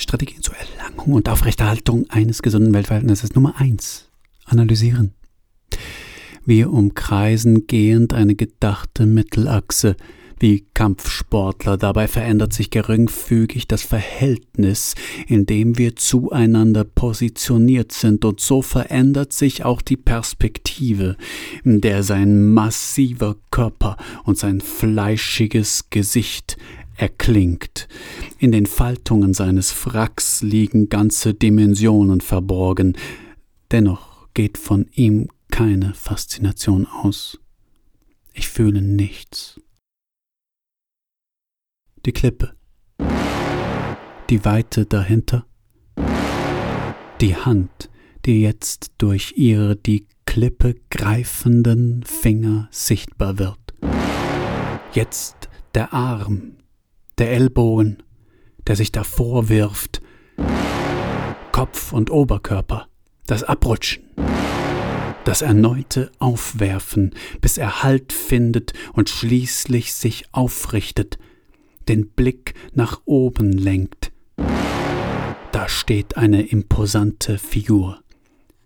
Strategien 0.06 0.40
zur 0.40 0.54
Erlangung 0.54 1.14
und 1.14 1.28
Aufrechterhaltung 1.28 2.08
eines 2.10 2.40
gesunden 2.40 2.72
Weltverhältnisses 2.72 3.34
Nummer 3.34 3.54
eins 3.58 4.08
Analysieren. 4.44 5.14
Wir 6.44 6.72
umkreisen 6.72 7.66
gehend 7.66 8.14
eine 8.14 8.36
gedachte 8.36 9.04
Mittelachse. 9.04 9.96
Wie 10.38 10.64
Kampfsportler, 10.74 11.76
dabei 11.76 12.06
verändert 12.06 12.52
sich 12.52 12.70
geringfügig 12.70 13.66
das 13.66 13.82
Verhältnis, 13.82 14.94
in 15.26 15.44
dem 15.44 15.76
wir 15.76 15.96
zueinander 15.96 16.84
positioniert 16.84 17.90
sind, 17.90 18.24
und 18.24 18.38
so 18.38 18.62
verändert 18.62 19.32
sich 19.32 19.64
auch 19.64 19.82
die 19.82 19.96
Perspektive, 19.96 21.16
in 21.64 21.80
der 21.80 22.04
sein 22.04 22.52
massiver 22.52 23.34
Körper 23.50 23.96
und 24.22 24.38
sein 24.38 24.60
fleischiges 24.60 25.90
Gesicht 25.90 26.58
erklingt. 26.96 27.88
In 28.38 28.52
den 28.52 28.66
Faltungen 28.66 29.34
seines 29.34 29.72
Fracks 29.72 30.42
liegen 30.42 30.88
ganze 30.88 31.34
Dimensionen 31.34 32.20
verborgen. 32.20 32.96
Dennoch 33.70 34.28
geht 34.34 34.58
von 34.58 34.86
ihm 34.94 35.28
keine 35.50 35.94
Faszination 35.94 36.86
aus. 36.86 37.38
Ich 38.32 38.48
fühle 38.48 38.82
nichts. 38.82 39.60
die 42.06 42.12
Klippe, 42.12 42.54
die 44.30 44.44
Weite 44.44 44.86
dahinter, 44.86 45.44
die 47.20 47.34
Hand, 47.34 47.90
die 48.24 48.40
jetzt 48.40 48.92
durch 48.98 49.34
ihre 49.36 49.74
die 49.74 50.06
Klippe 50.24 50.76
greifenden 50.90 52.04
Finger 52.04 52.68
sichtbar 52.70 53.40
wird. 53.40 53.58
Jetzt 54.92 55.48
der 55.74 55.92
Arm, 55.92 56.58
der 57.18 57.32
Ellbogen, 57.32 58.02
der 58.66 58.76
sich 58.76 58.92
davor 58.92 59.48
wirft, 59.48 60.02
Kopf 61.52 61.92
und 61.92 62.10
Oberkörper, 62.10 62.88
das 63.26 63.42
Abrutschen, 63.42 64.04
das 65.24 65.42
erneute 65.42 66.12
Aufwerfen, 66.18 67.14
bis 67.40 67.56
er 67.56 67.82
Halt 67.82 68.12
findet 68.12 68.74
und 68.92 69.08
schließlich 69.08 69.94
sich 69.94 70.26
aufrichtet, 70.32 71.18
den 71.88 72.10
Blick 72.10 72.54
nach 72.74 73.00
oben 73.06 73.52
lenkt. 73.52 74.12
Da 75.52 75.68
steht 75.68 76.18
eine 76.18 76.42
imposante 76.42 77.38
Figur, 77.38 78.02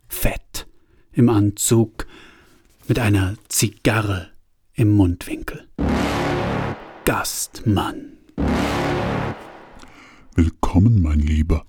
fett, 0.08 0.66
im 1.12 1.28
Anzug, 1.28 2.06
mit 2.88 2.98
einer 2.98 3.36
Zigarre 3.48 4.30
im 4.74 4.90
Mundwinkel. 4.90 5.68
Gastmann. 7.04 8.19
Willkommen, 10.42 11.03
mein 11.03 11.18
Lieber, 11.18 11.66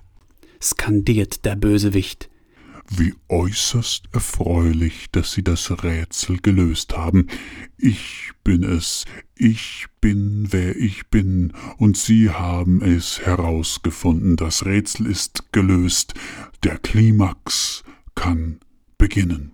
skandiert 0.63 1.43
der 1.43 1.57
Bösewicht. 1.57 2.29
Wie 2.89 3.13
äußerst 3.27 4.05
erfreulich, 4.13 5.07
dass 5.11 5.33
Sie 5.33 5.43
das 5.43 5.83
Rätsel 5.83 6.37
gelöst 6.37 6.95
haben. 6.95 7.27
Ich 7.77 8.31
bin 8.45 8.63
es, 8.63 9.03
ich 9.35 9.87
bin, 9.99 10.47
wer 10.51 10.77
ich 10.77 11.09
bin, 11.09 11.51
und 11.79 11.97
Sie 11.97 12.29
haben 12.29 12.81
es 12.81 13.19
herausgefunden. 13.19 14.37
Das 14.37 14.65
Rätsel 14.65 15.07
ist 15.07 15.51
gelöst. 15.51 16.13
Der 16.63 16.77
Klimax 16.77 17.83
kann 18.15 18.61
beginnen. 18.97 19.51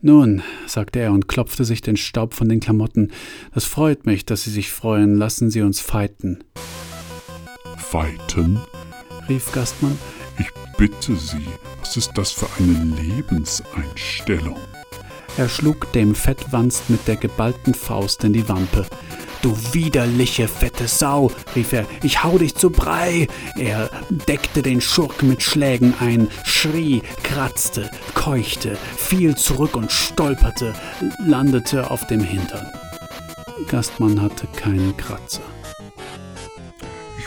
Nun, 0.00 0.42
sagte 0.66 1.00
er 1.00 1.12
und 1.12 1.28
klopfte 1.28 1.66
sich 1.66 1.82
den 1.82 1.98
Staub 1.98 2.32
von 2.32 2.48
den 2.48 2.60
Klamotten, 2.60 3.12
das 3.52 3.66
freut 3.66 4.06
mich, 4.06 4.24
dass 4.24 4.44
Sie 4.44 4.50
sich 4.50 4.70
freuen, 4.70 5.14
lassen 5.14 5.50
Sie 5.50 5.60
uns 5.60 5.80
feiten. 5.80 6.42
Feiten? 7.94 8.60
rief 9.28 9.52
Gastmann. 9.52 9.96
Ich 10.36 10.48
bitte 10.76 11.14
Sie, 11.14 11.46
was 11.78 11.96
ist 11.96 12.10
das 12.16 12.32
für 12.32 12.48
eine 12.58 12.96
Lebenseinstellung? 13.00 14.58
Er 15.36 15.48
schlug 15.48 15.92
dem 15.92 16.16
Fettwanst 16.16 16.90
mit 16.90 17.06
der 17.06 17.14
geballten 17.14 17.72
Faust 17.72 18.24
in 18.24 18.32
die 18.32 18.48
Wampe. 18.48 18.84
Du 19.42 19.56
widerliche 19.72 20.48
fette 20.48 20.88
Sau, 20.88 21.30
rief 21.54 21.72
er, 21.72 21.86
ich 22.02 22.24
hau 22.24 22.36
dich 22.36 22.56
zu 22.56 22.70
Brei. 22.70 23.28
Er 23.56 23.88
deckte 24.10 24.62
den 24.62 24.80
Schurken 24.80 25.28
mit 25.28 25.44
Schlägen 25.44 25.94
ein, 26.00 26.26
schrie, 26.42 27.00
kratzte, 27.22 27.92
keuchte, 28.14 28.76
fiel 28.96 29.36
zurück 29.36 29.76
und 29.76 29.92
stolperte, 29.92 30.74
landete 31.24 31.88
auf 31.92 32.04
dem 32.08 32.24
Hintern. 32.24 32.66
Gastmann 33.68 34.20
hatte 34.20 34.48
keinen 34.48 34.96
Kratzer. 34.96 35.53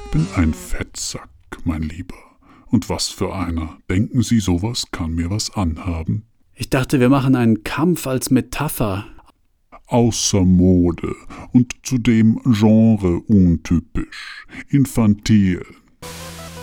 Ich 0.08 0.12
bin 0.12 0.28
ein 0.38 0.54
Fettsack, 0.54 1.28
mein 1.66 1.82
Lieber. 1.82 2.16
Und 2.68 2.88
was 2.88 3.10
für 3.10 3.36
einer. 3.36 3.78
Denken 3.90 4.22
Sie, 4.22 4.40
sowas 4.40 4.86
kann 4.90 5.12
mir 5.12 5.30
was 5.30 5.54
anhaben? 5.54 6.24
Ich 6.56 6.70
dachte, 6.70 7.02
wir 7.02 7.10
machen 7.10 7.36
einen 7.36 7.66
Kampf 7.66 8.08
als 8.08 8.32
Metapher. 8.32 9.06
Außer 9.88 10.46
Mode 10.46 11.14
und 11.52 11.74
zudem 11.84 12.40
Genre 12.46 13.20
untypisch, 13.20 14.48
infantil. 14.70 15.66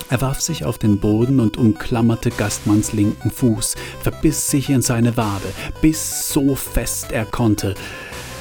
Er 0.09 0.22
warf 0.22 0.40
sich 0.40 0.64
auf 0.64 0.78
den 0.78 0.98
Boden 0.98 1.38
und 1.38 1.59
umklammerte 1.59 2.30
Gastmanns 2.30 2.94
linken 2.94 3.30
Fuß, 3.30 3.74
verbiss 4.00 4.48
sich 4.48 4.70
in 4.70 4.80
seine 4.80 5.18
Wade, 5.18 5.52
biss 5.83 6.33
so 6.33 6.54
fest 6.54 7.12
er 7.12 7.26
konnte 7.26 7.74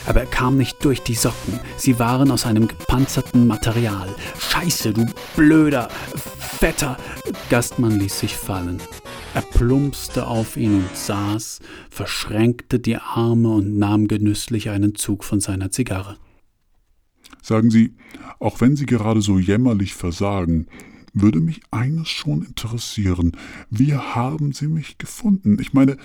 aber 0.06 0.22
er 0.22 0.26
kam 0.26 0.58
nicht 0.58 0.84
durch 0.84 1.02
die 1.02 1.16
Socken. 1.16 1.60
Sie 1.78 2.00
waren 2.00 2.32
aus 2.32 2.46
einem 2.46 2.68
gepanzerten 2.68 3.48
Material. 3.48 4.08
Scheiße, 4.40 4.94
du 4.94 5.06
blöder, 5.36 5.90
fetter. 6.60 6.98
Gastmann 7.50 8.00
ließ 8.00 8.20
sich 8.20 8.36
fallen. 8.36 8.82
Er 9.34 9.42
plumpste 9.42 10.28
auf 10.28 10.58
ihn 10.58 10.76
und 10.76 10.96
saß, 10.96 11.60
verschränkte 11.90 12.80
die 12.80 12.98
Arme 12.98 13.50
und 13.50 13.78
nahm 13.78 14.08
genüsslich 14.08 14.70
einen 14.70 14.96
Zug 14.96 15.24
von 15.24 15.40
seiner 15.40 15.72
Zigarre. 15.72 16.18
Sagen 17.42 17.72
Sie, 17.72 17.96
auch 18.40 18.62
wenn 18.62 18.76
Sie 18.76 18.86
gerade 18.86 19.22
so 19.22 19.40
jämmerlich 19.40 19.96
versagen, 19.96 20.68
würde 21.14 21.40
mich 21.40 21.62
eines 21.72 22.10
schon 22.10 22.44
interessieren. 22.44 23.38
Wie 23.70 23.94
haben 23.94 24.52
Sie 24.52 24.68
mich 24.68 24.98
gefunden? 24.98 25.58
Ich 25.60 25.74
meine, 25.74 25.98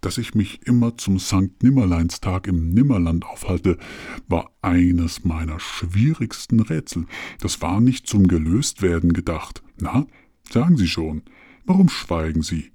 dass 0.00 0.18
ich 0.18 0.34
mich 0.34 0.66
immer 0.66 0.96
zum 0.96 1.18
Sankt 1.18 1.62
Nimmerleinstag 1.62 2.48
im 2.48 2.70
Nimmerland 2.70 3.24
aufhalte, 3.24 3.78
war 4.26 4.50
eines 4.60 5.24
meiner 5.24 5.60
schwierigsten 5.60 6.60
Rätsel. 6.60 7.06
Das 7.40 7.62
war 7.62 7.80
nicht 7.80 8.08
zum 8.08 8.26
Gelöstwerden 8.26 9.12
gedacht. 9.12 9.62
Na, 9.78 10.06
sagen 10.50 10.76
Sie 10.76 10.88
schon. 10.88 11.22
Warum 11.64 11.88
schweigen 11.88 12.42
Sie? 12.42 12.72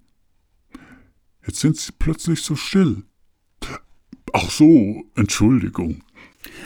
Jetzt 1.45 1.59
sind 1.59 1.75
Sie 1.77 1.91
plötzlich 1.97 2.41
so 2.41 2.55
still. 2.55 3.03
Ach 4.31 4.49
so, 4.49 5.03
Entschuldigung. 5.15 6.03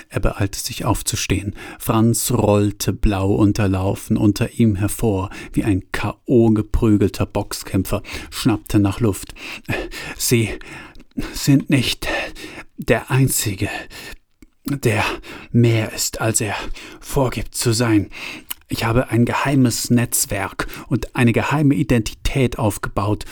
Er 0.09 0.19
beeilte 0.19 0.59
sich 0.59 0.85
aufzustehen. 0.85 1.55
Franz 1.79 2.31
rollte 2.31 2.93
blau 2.93 3.33
unterlaufen 3.33 4.17
unter 4.17 4.53
ihm 4.53 4.75
hervor, 4.75 5.29
wie 5.53 5.63
ein 5.63 5.83
K.O. 5.91 6.49
geprügelter 6.49 7.25
Boxkämpfer, 7.25 8.01
schnappte 8.29 8.79
nach 8.79 8.99
Luft. 8.99 9.33
Sie 10.17 10.49
sind 11.33 11.69
nicht 11.69 12.07
der 12.77 13.11
Einzige, 13.11 13.69
der 14.65 15.03
mehr 15.51 15.93
ist, 15.93 16.21
als 16.21 16.41
er 16.41 16.55
vorgibt 16.99 17.55
zu 17.55 17.71
sein. 17.71 18.09
Ich 18.69 18.83
habe 18.83 19.09
ein 19.09 19.25
geheimes 19.25 19.89
Netzwerk 19.89 20.67
und 20.89 21.15
eine 21.15 21.31
geheime 21.31 21.73
Identität 21.75 22.59
aufgebaut, 22.59 23.25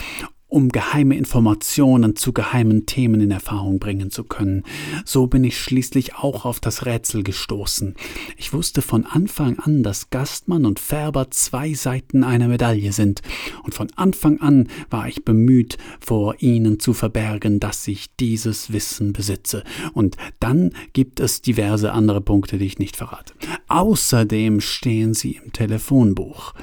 um 0.55 0.69
geheime 0.69 1.17
Informationen 1.17 2.15
zu 2.15 2.31
geheimen 2.31 2.85
Themen 2.85 3.19
in 3.19 3.29
Erfahrung 3.29 3.77
bringen 3.77 4.09
zu 4.09 4.23
können. 4.23 4.63
So 5.03 5.27
bin 5.27 5.43
ich 5.43 5.59
schließlich 5.59 6.15
auch 6.15 6.45
auf 6.45 6.61
das 6.61 6.85
Rätsel 6.85 7.23
gestoßen. 7.23 7.93
Ich 8.37 8.53
wusste 8.53 8.81
von 8.81 9.05
Anfang 9.05 9.59
an, 9.59 9.83
dass 9.83 10.11
Gastmann 10.11 10.65
und 10.65 10.79
Färber 10.79 11.29
zwei 11.29 11.73
Seiten 11.73 12.23
einer 12.23 12.47
Medaille 12.47 12.93
sind, 12.93 13.21
und 13.63 13.75
von 13.75 13.89
Anfang 13.97 14.39
an 14.39 14.69
war 14.89 15.09
ich 15.09 15.25
bemüht, 15.25 15.77
vor 15.99 16.35
ihnen 16.39 16.79
zu 16.79 16.93
verbergen, 16.93 17.59
dass 17.59 17.85
ich 17.89 18.15
dieses 18.15 18.71
Wissen 18.71 19.11
besitze. 19.11 19.61
Und 19.91 20.15
dann 20.39 20.71
gibt 20.93 21.19
es 21.19 21.41
diverse 21.41 21.91
andere 21.91 22.21
Punkte, 22.21 22.57
die 22.59 22.65
ich 22.65 22.79
nicht 22.79 22.95
verrate. 22.95 23.33
Außerdem 23.67 24.61
stehen 24.61 25.13
sie 25.15 25.33
im 25.43 25.51
Telefonbuch. 25.51 26.53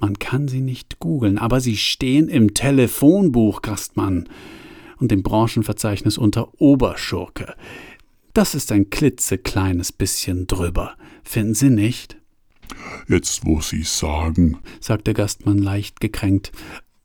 Man 0.00 0.18
kann 0.18 0.48
sie 0.48 0.62
nicht 0.62 0.98
googeln, 0.98 1.38
aber 1.38 1.60
sie 1.60 1.76
stehen 1.76 2.28
im 2.28 2.54
Telefonbuch, 2.54 3.60
Gastmann, 3.60 4.28
und 4.96 5.12
im 5.12 5.22
Branchenverzeichnis 5.22 6.18
unter 6.18 6.60
Oberschurke. 6.60 7.54
Das 8.32 8.54
ist 8.54 8.72
ein 8.72 8.90
klitzekleines 8.90 9.92
bisschen 9.92 10.46
drüber. 10.46 10.96
Finden 11.22 11.54
Sie 11.54 11.70
nicht? 11.70 12.16
Jetzt, 13.08 13.44
wo 13.44 13.60
Sie 13.60 13.82
sagen, 13.82 14.58
sagte 14.80 15.14
Gastmann 15.14 15.58
leicht 15.58 16.00
gekränkt. 16.00 16.52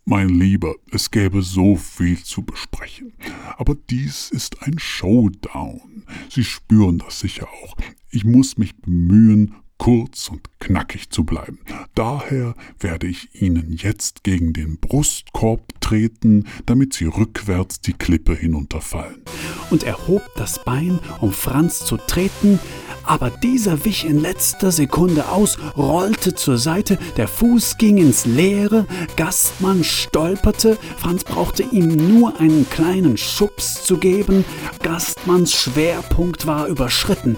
Mein 0.05 0.29
Lieber, 0.29 0.75
es 0.91 1.09
gäbe 1.09 1.41
so 1.41 1.75
viel 1.75 2.21
zu 2.21 2.43
besprechen. 2.43 3.13
Aber 3.57 3.75
dies 3.89 4.29
ist 4.29 4.61
ein 4.61 4.77
Showdown. 4.77 6.03
Sie 6.29 6.43
spüren 6.43 6.99
das 6.99 7.19
sicher 7.19 7.47
auch. 7.47 7.75
Ich 8.11 8.23
muss 8.23 8.57
mich 8.57 8.75
bemühen, 8.75 9.55
kurz 9.77 10.29
und 10.29 10.41
knackig 10.59 11.09
zu 11.09 11.23
bleiben. 11.23 11.59
Daher 11.93 12.55
werde 12.79 13.07
ich 13.07 13.41
Ihnen 13.41 13.73
jetzt 13.73 14.23
gegen 14.23 14.53
den 14.53 14.77
Brustkorb 14.79 15.74
treten, 15.85 16.45
damit 16.65 16.93
Sie 16.93 17.05
rückwärts 17.05 17.79
die 17.79 17.93
Klippe 17.93 18.33
hinunterfallen. 18.33 19.21
Und 19.69 19.83
er 19.83 20.07
hob 20.07 20.23
das 20.35 20.63
Bein, 20.63 20.99
um 21.21 21.31
Franz 21.31 21.85
zu 21.85 21.97
treten, 21.97 22.59
aber 23.03 23.29
dieser 23.29 23.85
wich 23.85 24.03
in 24.03 24.19
letzter 24.19 24.71
Sekunde 24.71 25.29
aus, 25.29 25.59
rollte 25.77 26.33
zur 26.33 26.57
Seite, 26.57 26.97
der 27.17 27.27
Fuß 27.27 27.77
ging 27.77 27.97
ins 27.97 28.25
Leere, 28.25 28.87
Gastmann 29.15 29.83
stolperte, 29.83 30.79
Franz 30.97 31.23
brauchte 31.23 31.61
ihm 31.61 32.17
nur 32.17 32.39
einen 32.39 32.67
kleinen 32.67 33.17
Schubs 33.17 33.83
zu 33.83 33.97
geben, 33.97 34.43
Gastmanns 34.81 35.53
Schwerpunkt 35.53 36.47
war 36.47 36.65
überschritten. 36.65 37.37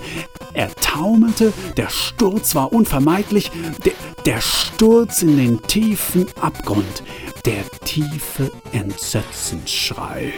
Er 0.53 0.73
taumelte, 0.75 1.51
der 1.75 1.89
Sturz 1.89 2.55
war 2.55 2.71
unvermeidlich, 2.71 3.51
der, 3.83 3.93
der 4.25 4.39
Sturz 4.39 5.21
in 5.21 5.35
den 5.35 5.61
tiefen 5.63 6.27
Abgrund, 6.39 7.03
der 7.47 7.63
tiefe 7.85 8.51
Entsetzensschrei, 8.73 10.33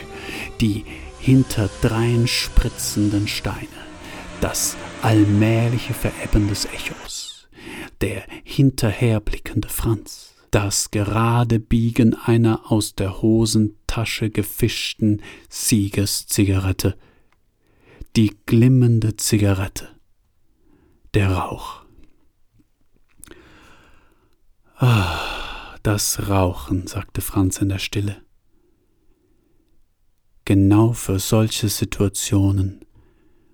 die 0.62 0.86
hinterdrein 1.20 2.28
spritzenden 2.28 3.28
Steine, 3.28 3.68
das 4.42 4.78
allmähliche 5.02 5.96
Verebben 5.96 6.48
des 6.50 6.66
Echos, 6.66 7.48
der 8.02 8.24
hinterherblickende 8.44 9.70
Franz, 9.70 10.36
das 10.52 10.92
gerade 10.92 11.60
Biegen 11.60 12.14
einer 12.14 12.72
aus 12.72 12.94
der 12.94 13.24
Hosentasche 13.24 14.30
gefischten 14.30 15.24
Siegeszigarette, 15.50 16.96
die 18.16 18.38
glimmende 18.46 19.18
Zigarette, 19.18 19.88
der 21.16 21.32
Rauch. 21.32 21.82
Ah, 24.76 25.49
das 25.84 26.30
Rauchen, 26.30 26.88
sagte 26.88 27.22
Franz 27.22 27.60
in 27.62 27.70
der 27.70 27.80
Stille. 27.80 28.18
Genau 30.46 30.94
für 30.94 31.20
solche 31.20 31.70
Situationen 31.70 32.86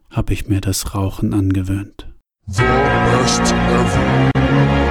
habe 0.10 0.34
ich 0.34 0.48
mir 0.48 0.62
das 0.62 0.96
Rauchen 0.96 1.34
angewöhnt. 1.34 2.08
The 2.48 2.62
best 2.62 3.52
ever. 3.52 4.85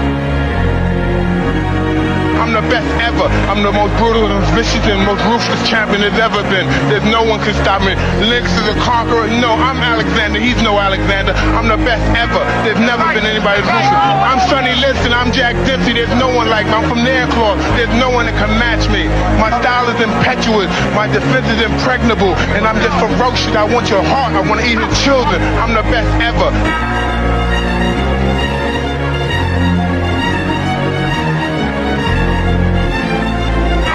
Best 2.74 2.90
ever. 3.06 3.30
I'm 3.46 3.62
the 3.62 3.70
most 3.70 3.94
brutal 4.02 4.26
and 4.26 4.42
vicious 4.50 4.82
and 4.90 4.98
most 5.06 5.22
ruthless 5.30 5.62
champion 5.62 6.02
there's 6.02 6.18
ever 6.18 6.42
been. 6.50 6.66
There's 6.90 7.06
no 7.06 7.22
one 7.22 7.38
can 7.46 7.54
stop 7.62 7.86
me. 7.86 7.94
Lynx 8.26 8.50
is 8.50 8.66
a 8.66 8.74
conqueror. 8.82 9.30
No, 9.30 9.54
I'm 9.54 9.78
Alexander. 9.78 10.42
He's 10.42 10.58
no 10.58 10.74
Alexander. 10.82 11.38
I'm 11.54 11.70
the 11.70 11.78
best 11.86 12.02
ever. 12.18 12.42
There's 12.66 12.82
never 12.82 13.06
been 13.14 13.30
anybody 13.30 13.62
as 13.62 13.68
ruthless. 13.70 14.26
I'm 14.26 14.42
Sonny 14.50 14.74
Liston. 14.82 15.14
I'm 15.14 15.30
Jack 15.30 15.54
Dempsey. 15.62 15.94
There's 15.94 16.10
no 16.18 16.34
one 16.34 16.50
like 16.50 16.66
me. 16.66 16.74
I'm 16.74 16.90
from 16.90 17.06
Nairclaw. 17.06 17.54
There's 17.78 17.94
no 17.94 18.10
one 18.10 18.26
that 18.26 18.34
can 18.42 18.50
match 18.58 18.90
me. 18.90 19.06
My 19.38 19.54
style 19.62 19.86
is 19.94 20.02
impetuous. 20.02 20.66
My 20.98 21.06
defense 21.06 21.46
is 21.54 21.62
impregnable. 21.62 22.34
And 22.58 22.66
I'm 22.66 22.82
just 22.82 22.98
ferocious. 22.98 23.54
I 23.54 23.70
want 23.70 23.86
your 23.86 24.02
heart. 24.02 24.34
I 24.34 24.42
want 24.42 24.58
to 24.58 24.66
eat 24.66 24.82
your 24.82 24.94
children. 25.06 25.38
I'm 25.62 25.78
the 25.78 25.86
best 25.94 26.10
ever. 26.18 26.50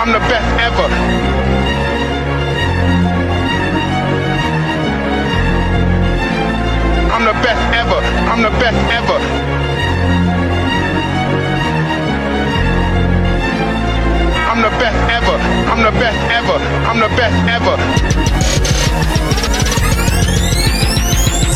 I'm 0.09 0.15
the 0.15 0.27
best 0.27 0.49
ever. 0.59 0.87
I'm 7.13 7.25
the 7.25 7.33
best 7.45 7.61
ever. 7.77 7.99
I'm 8.25 8.41
the 8.41 8.49
best 8.49 8.79
ever. 8.89 9.19
I'm 14.49 14.61
the 14.63 14.69
best 14.81 14.97
ever. 15.13 15.37
I'm 15.69 15.81
the 15.83 15.91
best 15.99 16.17
ever. 16.31 16.57
I'm 16.87 16.99
the 16.99 17.09
best 17.15 17.35
ever 17.47 17.77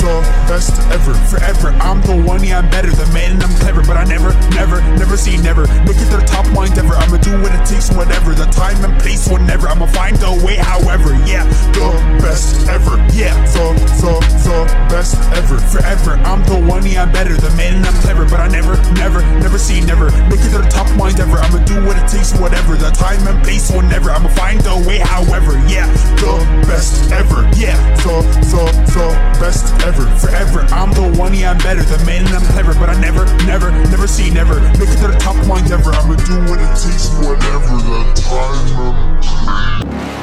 the 0.04 0.43
best 0.48 0.74
ever, 0.91 1.14
forever. 1.30 1.70
I'm 1.82 2.02
the 2.02 2.16
one, 2.16 2.44
yeah, 2.44 2.60
I'm 2.60 2.70
better, 2.70 2.91
the 2.91 3.06
man, 3.14 3.41
I'm 3.41 3.54
clever. 3.60 3.82
But 3.84 3.98
I 3.98 4.04
never, 4.06 4.34
never, 4.52 4.82
never 4.98 5.18
see 5.18 5.38
never. 5.38 5.68
Make 5.86 6.00
it 6.00 6.10
their 6.12 6.26
top 6.26 6.48
mind 6.52 6.78
ever. 6.78 6.94
I'ma 6.94 7.18
do 7.18 7.32
what 7.41 7.52
it 7.54 7.66
takes, 7.66 7.91
whatever. 7.91 8.34
The 8.34 8.46
time 8.52 8.78
and 8.84 9.00
place, 9.02 9.28
whenever. 9.28 9.68
I'ma 9.68 9.88
find 9.88 10.18
a 10.24 10.34
way, 10.46 10.56
however. 10.56 11.16
Yeah, 11.26 11.46
the 11.74 11.89
best 12.22 12.68
ever. 12.68 12.98
Yeah, 13.14 13.34
the, 13.54 13.74
the, 14.02 14.14
the 14.44 14.58
best 14.89 15.16
ever, 15.34 15.58
forever. 15.72 16.20
I'm 16.24 16.44
the 16.46 16.60
one, 16.60 16.86
yeah, 16.86 17.04
I'm 17.04 17.12
better, 17.12 17.36
the 17.36 17.52
man, 17.56 17.86
I'm 17.86 17.96
clever. 18.02 18.26
But 18.26 18.39
I 18.39 18.48
never, 18.48 18.76
never, 18.94 19.22
never 19.39 19.58
see 19.58 19.82
never. 19.82 20.12
Make 20.30 20.44
it 20.44 20.52
their 20.52 20.68
top 20.70 20.89
mind 20.98 21.20
ever. 21.20 21.38
I'ma 21.38 21.64
do 21.66 21.84
what 21.86 21.98
it 21.98 22.08
takes, 22.08 22.34
whatever. 22.38 22.76
The 22.76 22.91
time 22.91 23.26
and 23.28 23.44
place, 23.44 23.72
whenever. 23.72 24.12
I'ma 24.12 24.30
find 24.30 24.62
a 24.66 24.78
way, 24.88 25.00
however. 25.00 25.58
Yeah, 25.68 25.88
the 26.20 26.34
best 26.68 27.12
ever. 27.12 27.48
Yeah, 27.56 27.78
the, 28.04 28.22
the, 28.52 28.64
the 28.94 29.08
best 29.39 29.74
ever. 29.84 30.06
Forever 30.20 30.33
forever. 30.34 30.62
I'm 30.74 30.92
the 30.94 31.20
one, 31.20 31.34
yeah, 31.34 31.52
I'm 31.52 31.58
better. 31.60 31.84
The 31.84 32.04
man 32.06 32.26
and 32.26 32.36
I'm 32.36 32.46
clever, 32.54 32.74
but 32.74 32.90
I 32.90 33.00
never, 33.00 33.26
never, 33.46 33.72
never 33.90 34.08
see, 34.08 34.32
never 34.32 34.60
make 34.80 34.90
it 34.90 34.98
to 34.98 35.08
the 35.08 35.18
top 35.20 35.36
lines 35.48 35.72
ever. 35.72 35.92
I'ma 35.92 36.16
do 36.26 36.40
what 36.50 36.60
it 36.60 36.74
takes, 36.74 37.10
whatever 37.22 37.78
the 37.78 38.12
time. 38.16 40.23